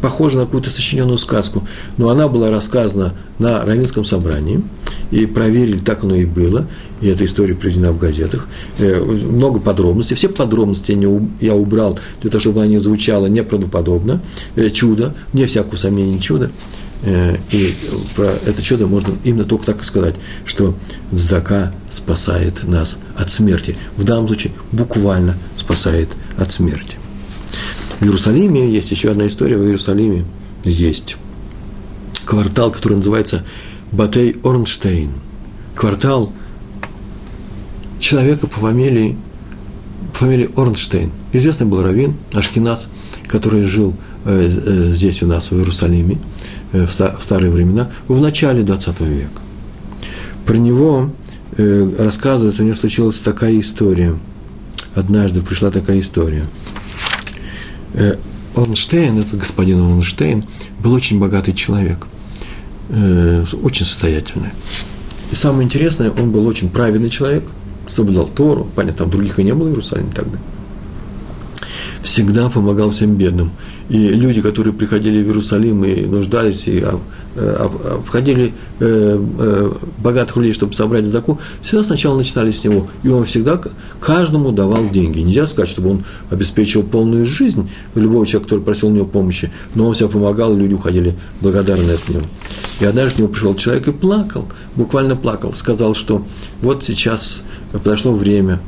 [0.00, 1.66] похожа на какую-то сочиненную сказку,
[1.96, 4.62] но она была рассказана на Равинском собрании,
[5.10, 6.66] и проверили, так оно и было,
[7.00, 8.46] и эта история приведена в газетах.
[8.78, 10.96] Э, много подробностей, все подробности
[11.40, 14.22] я убрал для того, чтобы она не звучала неправдоподобно.
[14.56, 16.50] Э, чудо, не всякого сомнения чудо.
[17.02, 17.74] Э, и
[18.14, 20.74] про это чудо можно именно только так сказать, что
[21.14, 23.76] Цдака спасает нас от смерти.
[23.96, 26.96] В данном случае буквально спасает от смерти.
[28.00, 30.24] В Иерусалиме есть еще одна история, в Иерусалиме
[30.64, 31.16] есть
[32.24, 33.44] квартал, который называется
[33.92, 35.10] Батей Орнштейн.
[35.74, 36.32] Квартал
[37.98, 39.16] человека по фамилии,
[40.12, 41.10] по фамилии Орнштейн.
[41.32, 42.88] Известный был раввин, Ашкиназ,
[43.26, 43.94] который жил
[44.24, 46.18] э, э, здесь у нас, в Иерусалиме,
[46.88, 49.40] ста, в старые времена, в начале 20 века.
[50.46, 51.10] Про него
[51.56, 54.14] э, рассказывают, у него случилась такая история.
[54.94, 56.44] Однажды пришла такая история–
[57.94, 58.16] Э,
[58.54, 60.44] Орнштейн, этот господин Орнштейн,
[60.80, 62.06] был очень богатый человек,
[62.88, 64.50] э, очень состоятельный.
[65.30, 67.44] И самое интересное, он был очень праведный человек,
[67.88, 70.38] соблюдал Тору, понятно, там других и не было в Иерусалиме тогда.
[72.02, 73.50] Всегда помогал всем бедным.
[73.88, 76.84] И люди, которые приходили в Иерусалим и нуждались, и
[77.36, 82.88] обходили э, э, богатых людей, чтобы собрать сдаку, всегда сначала начинали с него.
[83.02, 83.60] И он всегда
[84.00, 85.20] каждому давал деньги.
[85.20, 89.86] Нельзя сказать, чтобы он обеспечивал полную жизнь любого человека, который просил у него помощи, но
[89.86, 92.22] он всегда помогал, и люди уходили благодарны от него.
[92.80, 96.26] И однажды к нему пришел человек и плакал, буквально плакал, сказал, что
[96.62, 97.42] вот сейчас
[97.72, 98.60] подошло время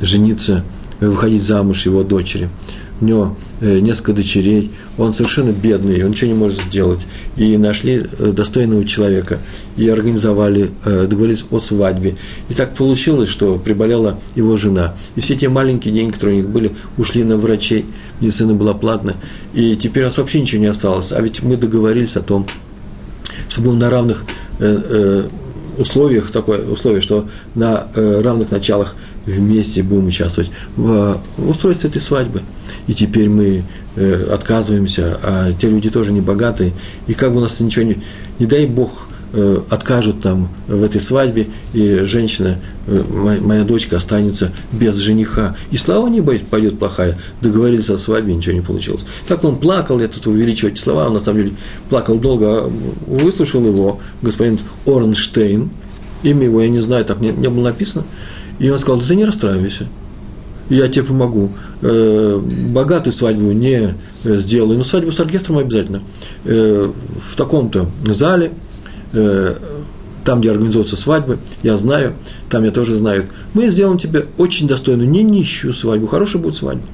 [0.00, 0.64] жениться,
[1.00, 2.48] выходить замуж его дочери.
[3.00, 7.06] У него Э, несколько дочерей, он совершенно бедный, он ничего не может сделать.
[7.36, 9.38] И нашли э, достойного человека,
[9.76, 12.16] и организовали, э, договорились о свадьбе.
[12.48, 14.94] И так получилось, что приболела его жена.
[15.14, 17.84] И все те маленькие деньги, которые у них были, ушли на врачей,
[18.22, 19.16] медицина была платная.
[19.52, 21.12] И теперь у нас вообще ничего не осталось.
[21.12, 22.46] А ведь мы договорились о том,
[23.50, 24.24] чтобы на равных
[25.78, 28.94] условиях, такое условие, что на равных началах
[29.26, 32.42] вместе будем участвовать в устройстве этой свадьбы
[32.86, 33.62] и теперь мы
[33.96, 36.72] э, отказываемся, а те люди тоже не богатые,
[37.06, 37.98] и как бы у нас ничего не,
[38.38, 43.96] не дай Бог, э, откажут нам в этой свадьбе, и женщина, э, моя, моя дочка
[43.96, 45.56] останется без жениха.
[45.70, 47.16] И слава не пойдет плохая.
[47.40, 49.04] Договорились о свадьбе, ничего не получилось.
[49.28, 51.52] Так он плакал, я тут увеличиваю эти слова, он на самом деле
[51.88, 52.72] плакал долго, а
[53.06, 55.70] выслушал его господин Орнштейн,
[56.22, 58.04] имя его я не знаю, так не, не было написано,
[58.60, 59.88] и он сказал, да ты не расстраивайся,
[60.68, 61.50] я тебе помогу.
[61.82, 62.40] Э,
[62.72, 66.02] богатую свадьбу не сделаю, но свадьбу с оркестром обязательно.
[66.44, 66.88] Э,
[67.22, 68.52] в таком-то зале,
[69.12, 69.56] э,
[70.24, 72.12] там, где организуются свадьбы, я знаю,
[72.50, 73.24] там я тоже знаю.
[73.54, 76.84] Мы сделаем тебе очень достойную, не нищую свадьбу, хорошая будет свадьба.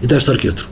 [0.00, 0.68] И даже с оркестром.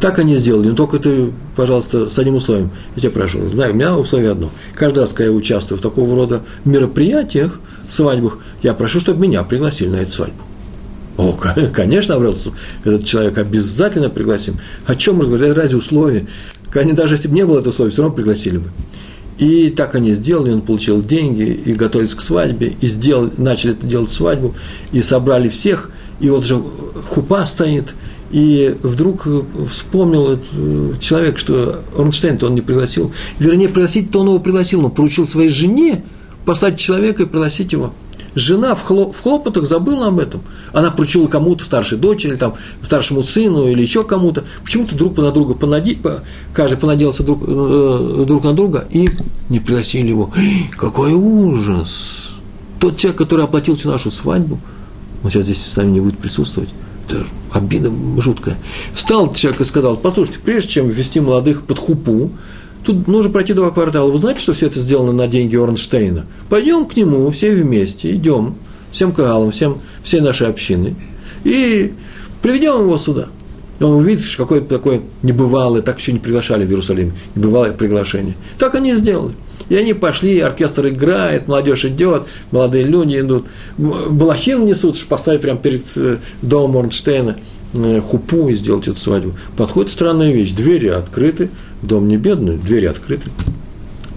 [0.00, 2.70] Так они сделали, но только ты, пожалуйста, с одним условием.
[2.94, 4.50] Я тебя прошу, знаю, у меня условие одно.
[4.76, 7.58] Каждый раз, когда я участвую в такого рода мероприятиях,
[7.90, 10.42] свадьбах, я прошу, чтобы меня пригласили на эту свадьбу.
[11.16, 11.36] О,
[11.72, 12.52] конечно, обратно,
[12.84, 14.58] этот человек обязательно пригласим.
[14.86, 15.56] О чем разговаривать?
[15.56, 16.26] Разве условия?
[16.74, 18.70] Они, даже если бы не было этого условия, все равно пригласили бы.
[19.38, 23.86] И так они сделали, он получил деньги, и готовились к свадьбе, и сделали, начали это
[23.86, 24.54] делать свадьбу,
[24.92, 25.90] и собрали всех,
[26.20, 26.60] и вот же
[27.06, 27.94] хупа стоит,
[28.32, 29.26] и вдруг
[29.68, 33.12] вспомнил этот человек, что Орнштейн-то он не пригласил.
[33.38, 36.04] Вернее, пригласить-то он его пригласил, но поручил своей жене
[36.44, 37.92] послать человека и пригласить его–
[38.38, 40.42] Жена в, хлоп, в хлопотах забыла об этом.
[40.72, 44.44] Она поручила кому-то, старшей дочери, там, старшему сыну или еще кому-то.
[44.62, 46.22] Почему-то друг на друга понади, по,
[46.54, 49.08] каждый понадеялся друг, э, друг на друга и
[49.48, 50.30] не пригласили его.
[50.76, 52.30] Какой ужас!
[52.78, 54.60] Тот человек, который оплатил всю нашу свадьбу,
[55.24, 56.70] он сейчас здесь с нами не будет присутствовать.
[57.08, 58.56] Это обида жуткая.
[58.94, 62.30] Встал человек и сказал, послушайте, прежде чем ввести молодых под хупу,
[62.84, 64.10] Тут нужно пройти два квартала.
[64.10, 66.26] Вы знаете, что все это сделано на деньги Орнштейна?
[66.48, 68.54] Пойдем к нему все вместе, идем,
[68.90, 70.96] всем кагалам, всем, всей нашей общины,
[71.44, 71.92] и
[72.42, 73.28] приведем его сюда.
[73.80, 78.34] Он увидит, что какое-то такое небывалое, так еще не приглашали в Иерусалим, небывалое приглашение.
[78.58, 79.34] Так они и сделали.
[79.68, 83.46] И они пошли, оркестр играет, молодежь идет, молодые люди идут.
[83.76, 87.36] Балахин несут, чтобы поставить прямо перед э, домом Орнштейна
[87.74, 89.34] э, хупу и сделать эту свадьбу.
[89.56, 90.52] Подходит странная вещь.
[90.52, 91.50] Двери открыты,
[91.82, 93.30] дом не бедный, двери открыты,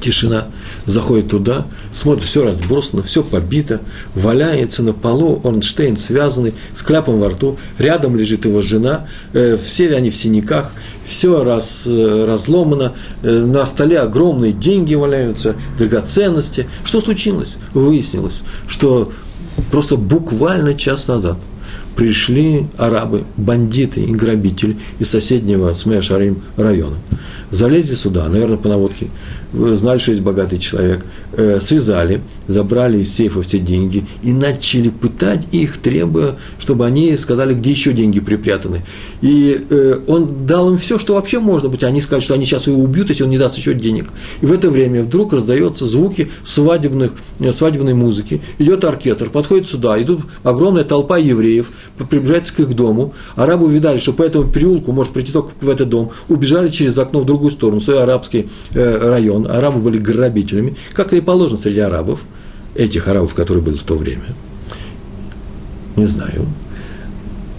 [0.01, 0.47] тишина,
[0.85, 3.81] заходит туда, смотрит, все разбросано, все побито,
[4.15, 9.95] валяется на полу, Орнштейн связанный, с кляпом во рту, рядом лежит его жена, э, все
[9.95, 10.71] они в синяках,
[11.05, 16.67] все раз, э, разломано, э, на столе огромные деньги валяются, драгоценности.
[16.83, 17.55] Что случилось?
[17.73, 19.11] Выяснилось, что
[19.71, 21.37] просто буквально час назад
[21.95, 26.97] пришли арабы, бандиты и грабители из соседнего Смея-Шарим района–
[27.51, 29.07] залезли сюда, наверное, по наводке,
[29.53, 35.47] знали, что есть богатый человек, э, связали, забрали из сейфа все деньги и начали пытать
[35.51, 38.83] их, требуя, чтобы они сказали, где еще деньги припрятаны.
[39.21, 41.83] И э, он дал им все, что вообще можно быть.
[41.83, 44.07] Они сказали, что они сейчас его убьют, если он не даст еще денег.
[44.41, 48.41] И в это время вдруг раздаются звуки свадебных, э, свадебной музыки.
[48.57, 51.71] Идет оркестр, подходит сюда, идут огромная толпа евреев,
[52.09, 53.13] приближается к их дому.
[53.35, 56.11] Арабы увидали, что по этому переулку может прийти только в этот дом.
[56.27, 59.45] Убежали через окно в другую сторону, в свой арабский э, район.
[59.49, 62.21] Арабы были грабителями, как и положено среди арабов,
[62.75, 64.35] этих арабов, которые были в то время.
[65.95, 66.47] Не знаю.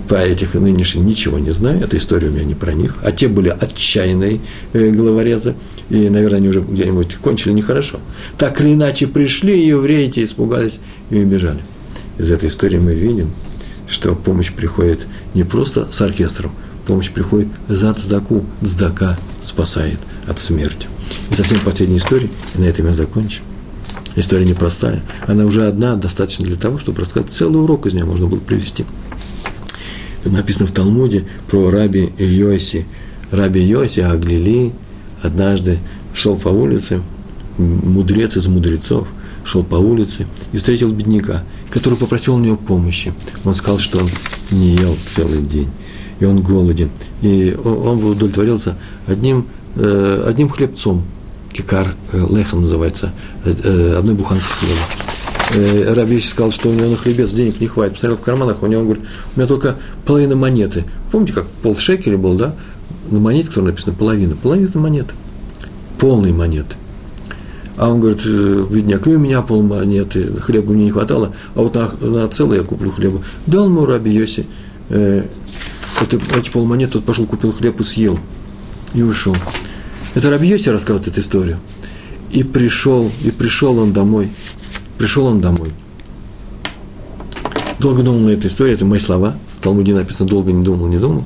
[0.09, 2.99] Про этих нынешних ничего не знаю, эта история у меня не про них.
[3.03, 4.41] А те были отчаянные
[4.73, 5.55] э, головорезы,
[5.91, 8.01] и, наверное, они уже где-нибудь кончили нехорошо.
[8.37, 10.81] Так или иначе пришли евреи, те испугались
[11.11, 11.61] и убежали.
[12.19, 13.31] Из этой истории мы видим,
[13.89, 16.53] что помощь приходит не просто с оркестром,
[16.87, 20.89] помощь приходит за цдаку, цдака спасает от смерти.
[21.31, 23.43] И совсем последняя история, и на этом я закончу.
[24.15, 25.03] История непростая.
[25.27, 28.85] Она уже одна достаточно для того, чтобы рассказать целый урок из нее можно было привести.
[30.25, 32.87] Написано в Талмуде про раби Йоси.
[33.31, 34.73] Раби Йоси Аглили
[35.23, 35.79] однажды
[36.15, 37.03] шел по улице,
[37.59, 39.09] мудрец из мудрецов,
[39.45, 43.13] шел по улице и встретил бедняка, который попросил у него помощи.
[43.45, 44.09] Он сказал, что он
[44.51, 45.69] не ел целый день,
[46.21, 46.91] и он голоден.
[47.23, 49.47] И он удовлетворился одним,
[49.77, 51.05] э, одним хлебцом,
[51.53, 53.13] кикар э, лехом называется,
[53.45, 55.02] э, одной буханкой хлеба.
[55.55, 57.95] Раби сказал, что у него на хлебец денег не хватит.
[57.95, 59.77] Посмотрел в карманах, у него, он говорит, у меня только
[60.07, 60.85] половина монеты.
[61.11, 62.55] Помните, как полшекеля был, да?
[63.11, 64.37] На монете, которая написана половина.
[64.37, 65.15] Половина монеты.
[65.99, 66.77] Полной монеты.
[67.77, 71.75] А он говорит, бедняк, и у меня пол монеты, хлеба мне не хватало, а вот
[71.75, 73.23] на, на целый я куплю хлеба.
[73.47, 74.47] Дал ему Раби Йоси
[74.91, 75.25] э,
[76.01, 78.19] это, эти полмонеты, тот пошел, купил хлеб и съел.
[78.95, 79.37] И ушел.
[80.15, 81.59] Это Раби Йоси рассказывает эту историю.
[82.31, 84.31] И пришел, и пришел он домой.
[84.99, 85.69] Пришел он домой.
[87.79, 89.35] Долго думал на эту историю, это мои слова.
[89.59, 91.25] В Талмуде написано, долго не думал, не думал.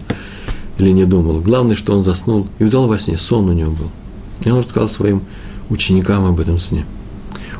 [0.78, 1.40] Или не думал.
[1.40, 3.90] Главное, что он заснул и удал во сне, сон у него был.
[4.44, 5.22] И он рассказал своим
[5.68, 6.86] ученикам об этом сне.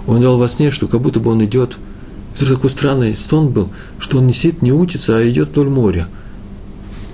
[0.07, 1.79] Он дал во сне, что как будто бы он идет,
[2.37, 6.07] это такой странный сон был, что он не сидит, не учится, а идет вдоль моря.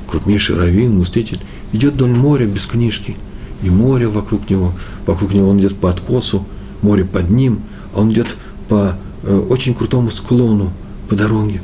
[0.09, 1.40] Крупнейший раввин, мститель,
[1.72, 3.16] идет вдоль моря без книжки.
[3.62, 4.72] И море вокруг него,
[5.07, 6.45] вокруг него он идет по откосу,
[6.82, 7.61] море под ним,
[7.95, 8.36] а он идет
[8.72, 10.72] по э, очень крутому склону,
[11.10, 11.60] по дороге.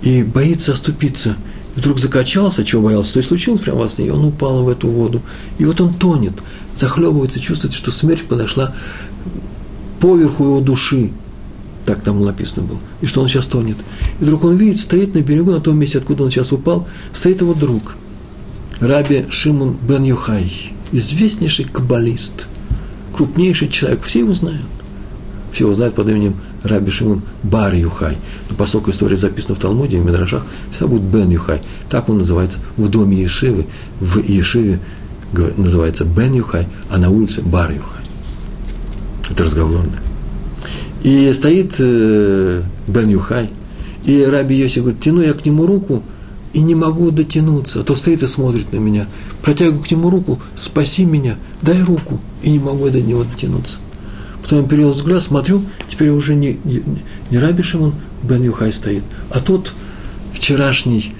[0.00, 1.36] И боится оступиться.
[1.76, 4.68] И вдруг закачался, чего боялся, то и случилось прямо во сне, и он упал в
[4.68, 5.20] эту воду.
[5.58, 6.34] И вот он тонет–
[6.74, 8.74] захлебывается, чувствует, что смерть подошла
[10.00, 11.10] поверху его души.
[11.86, 12.78] Так там написано было.
[13.00, 13.76] И что он сейчас тонет.
[14.20, 17.40] И вдруг он видит, стоит на берегу, на том месте, откуда он сейчас упал, стоит
[17.40, 17.96] его друг.
[18.80, 22.46] Раби Шимон бен Юхай, известнейший каббалист,
[23.12, 24.62] крупнейший человек, все его знают.
[25.52, 28.16] Все его знают под именем Раби Шимон Бар Юхай.
[28.50, 31.60] Но поскольку история записана в Талмуде, в Медрашах, всегда будет Бен Юхай.
[31.90, 33.66] Так он называется в доме Ешивы,
[34.00, 34.80] в Ешиве
[35.32, 38.02] называется Бен Юхай, а на улице Бар Юхай.
[39.30, 40.00] Это разговорное.
[41.02, 43.50] И стоит э, Бен Юхай,
[44.04, 46.02] и Раби Йоси говорит, тяну я к нему руку,
[46.52, 47.80] и не могу дотянуться.
[47.80, 49.06] А то стоит и смотрит на меня.
[49.42, 52.20] Протягиваю к нему руку, спаси меня, дай руку.
[52.42, 53.78] И не могу до него дотянуться.
[54.42, 56.82] Потом я перевел взгляд, смотрю, теперь уже не, не,
[57.30, 59.72] не Раби Шимон Бен Юхай стоит, а тот
[60.34, 61.14] вчерашний,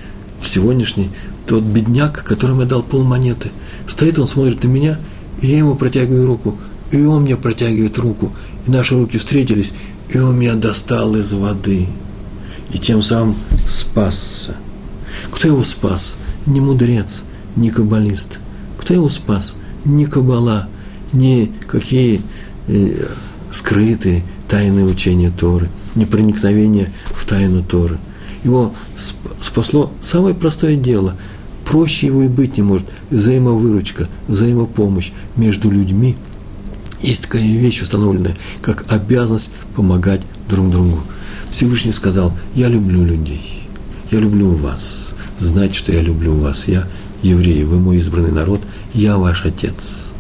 [0.45, 1.11] сегодняшний,
[1.47, 3.51] тот бедняк, которому я дал пол монеты–
[3.87, 4.99] Стоит он, смотрит на меня,
[5.41, 6.57] и я ему протягиваю руку,
[6.91, 8.33] и он мне протягивает руку,
[8.67, 9.73] и наши руки встретились,
[10.11, 11.87] и он меня достал из воды,
[12.73, 13.35] и тем самым
[13.69, 14.57] спасся.
[15.31, 16.17] Кто его спас?
[16.47, 17.23] Не мудрец,
[17.57, 18.39] не каббалист.
[18.79, 19.57] Кто его спас?
[19.85, 20.69] Не каббала,
[21.13, 22.23] не какие
[22.73, 23.07] э,
[23.51, 27.99] скрытые тайные учения Торы, не проникновение в тайну Торы.
[28.45, 28.75] Его
[29.41, 31.17] спасло самое простое дело–
[31.73, 32.87] проще его и быть не может.
[33.11, 36.17] Взаимовыручка, взаимопомощь между людьми.
[37.01, 40.21] Есть такая вещь установленная, как обязанность помогать
[40.51, 41.01] друг другу.
[41.51, 43.67] Всевышний сказал, я люблю людей,
[44.11, 45.09] я люблю вас.
[45.41, 46.69] Знайте, что я люблю вас.
[46.69, 46.87] Я
[47.23, 48.61] еврей, вы мой избранный народ,
[48.93, 50.13] я ваш отец.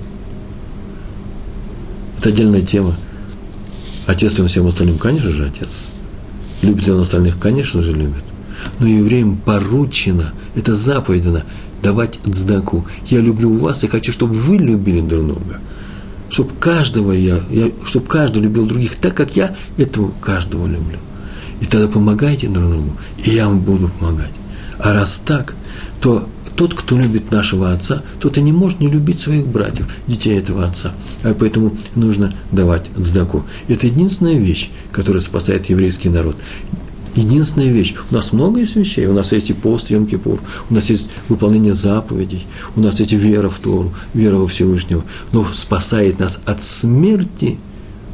[2.23, 2.95] Это отдельная тема.
[4.07, 4.97] Отец ли он всем остальным?
[4.97, 5.89] Конечно же, отец.
[6.63, 7.39] Любит ли он остальных?
[7.39, 8.23] Конечно же, любит
[8.79, 11.25] но евреям поручено, это заповедь
[11.83, 12.87] давать цдаку.
[13.07, 15.61] Я люблю вас и хочу, чтобы вы любили друг друга.
[16.31, 20.99] Чтобы каждого я, я чтобы каждый любил других так, как я этого каждого люблю.
[21.61, 22.93] И тогда помогайте друг другу,
[23.25, 24.33] и я вам буду помогать.
[24.79, 25.55] А раз так,
[26.01, 30.39] то тот, кто любит нашего отца, тот и не может не любить своих братьев, детей
[30.39, 30.95] этого отца.
[31.23, 33.45] А поэтому нужно давать цдаку.
[33.69, 36.37] Это единственная вещь, которая спасает еврейский народ
[37.15, 37.95] единственная вещь.
[38.11, 39.07] У нас много есть вещей.
[39.07, 40.41] У нас есть и пост Йом-Кипур,
[40.71, 45.05] у нас есть выполнение заповедей, у нас есть вера в Тору, вера во Всевышнего.
[45.33, 47.59] Но спасает нас от смерти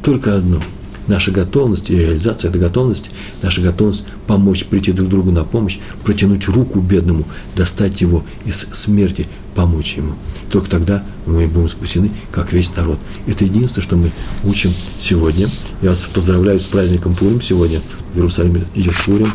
[0.02, 0.60] только одно–
[1.08, 3.10] наша готовность и реализация этой готовности,
[3.42, 7.24] наша готовность помочь, прийти друг другу на помощь, протянуть руку бедному,
[7.56, 10.14] достать его из смерти, помочь ему.
[10.50, 12.98] Только тогда мы будем спасены, как весь народ.
[13.26, 14.12] Это единственное, что мы
[14.44, 15.48] учим сегодня.
[15.82, 17.80] Я вас поздравляю с праздником Пурим сегодня.
[18.12, 19.32] В Иерусалиме идет Пурим.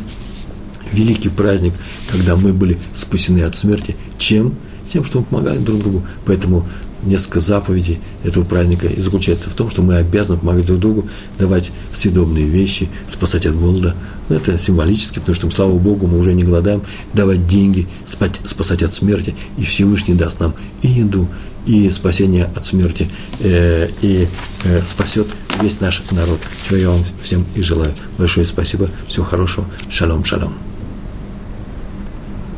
[0.92, 1.74] Великий праздник,
[2.10, 3.96] когда мы были спасены от смерти.
[4.18, 4.54] Чем?
[4.92, 6.04] Тем, что мы помогали друг другу.
[6.26, 6.68] Поэтому
[7.06, 11.72] несколько заповедей этого праздника и заключается в том, что мы обязаны помогать друг другу, давать
[11.94, 13.96] съедобные вещи, спасать от голода.
[14.30, 16.82] Ну, это символически, потому что, слава Богу, мы уже не голодаем,
[17.14, 21.28] давать деньги, спать, спасать от смерти, и Всевышний даст нам и еду,
[21.66, 24.28] и спасение от смерти, э, и
[24.64, 25.28] э, спасет
[25.62, 26.40] весь наш народ.
[26.68, 27.94] Чего я вам всем и желаю.
[28.18, 30.54] Большое спасибо, всего хорошего, шалом, шалом.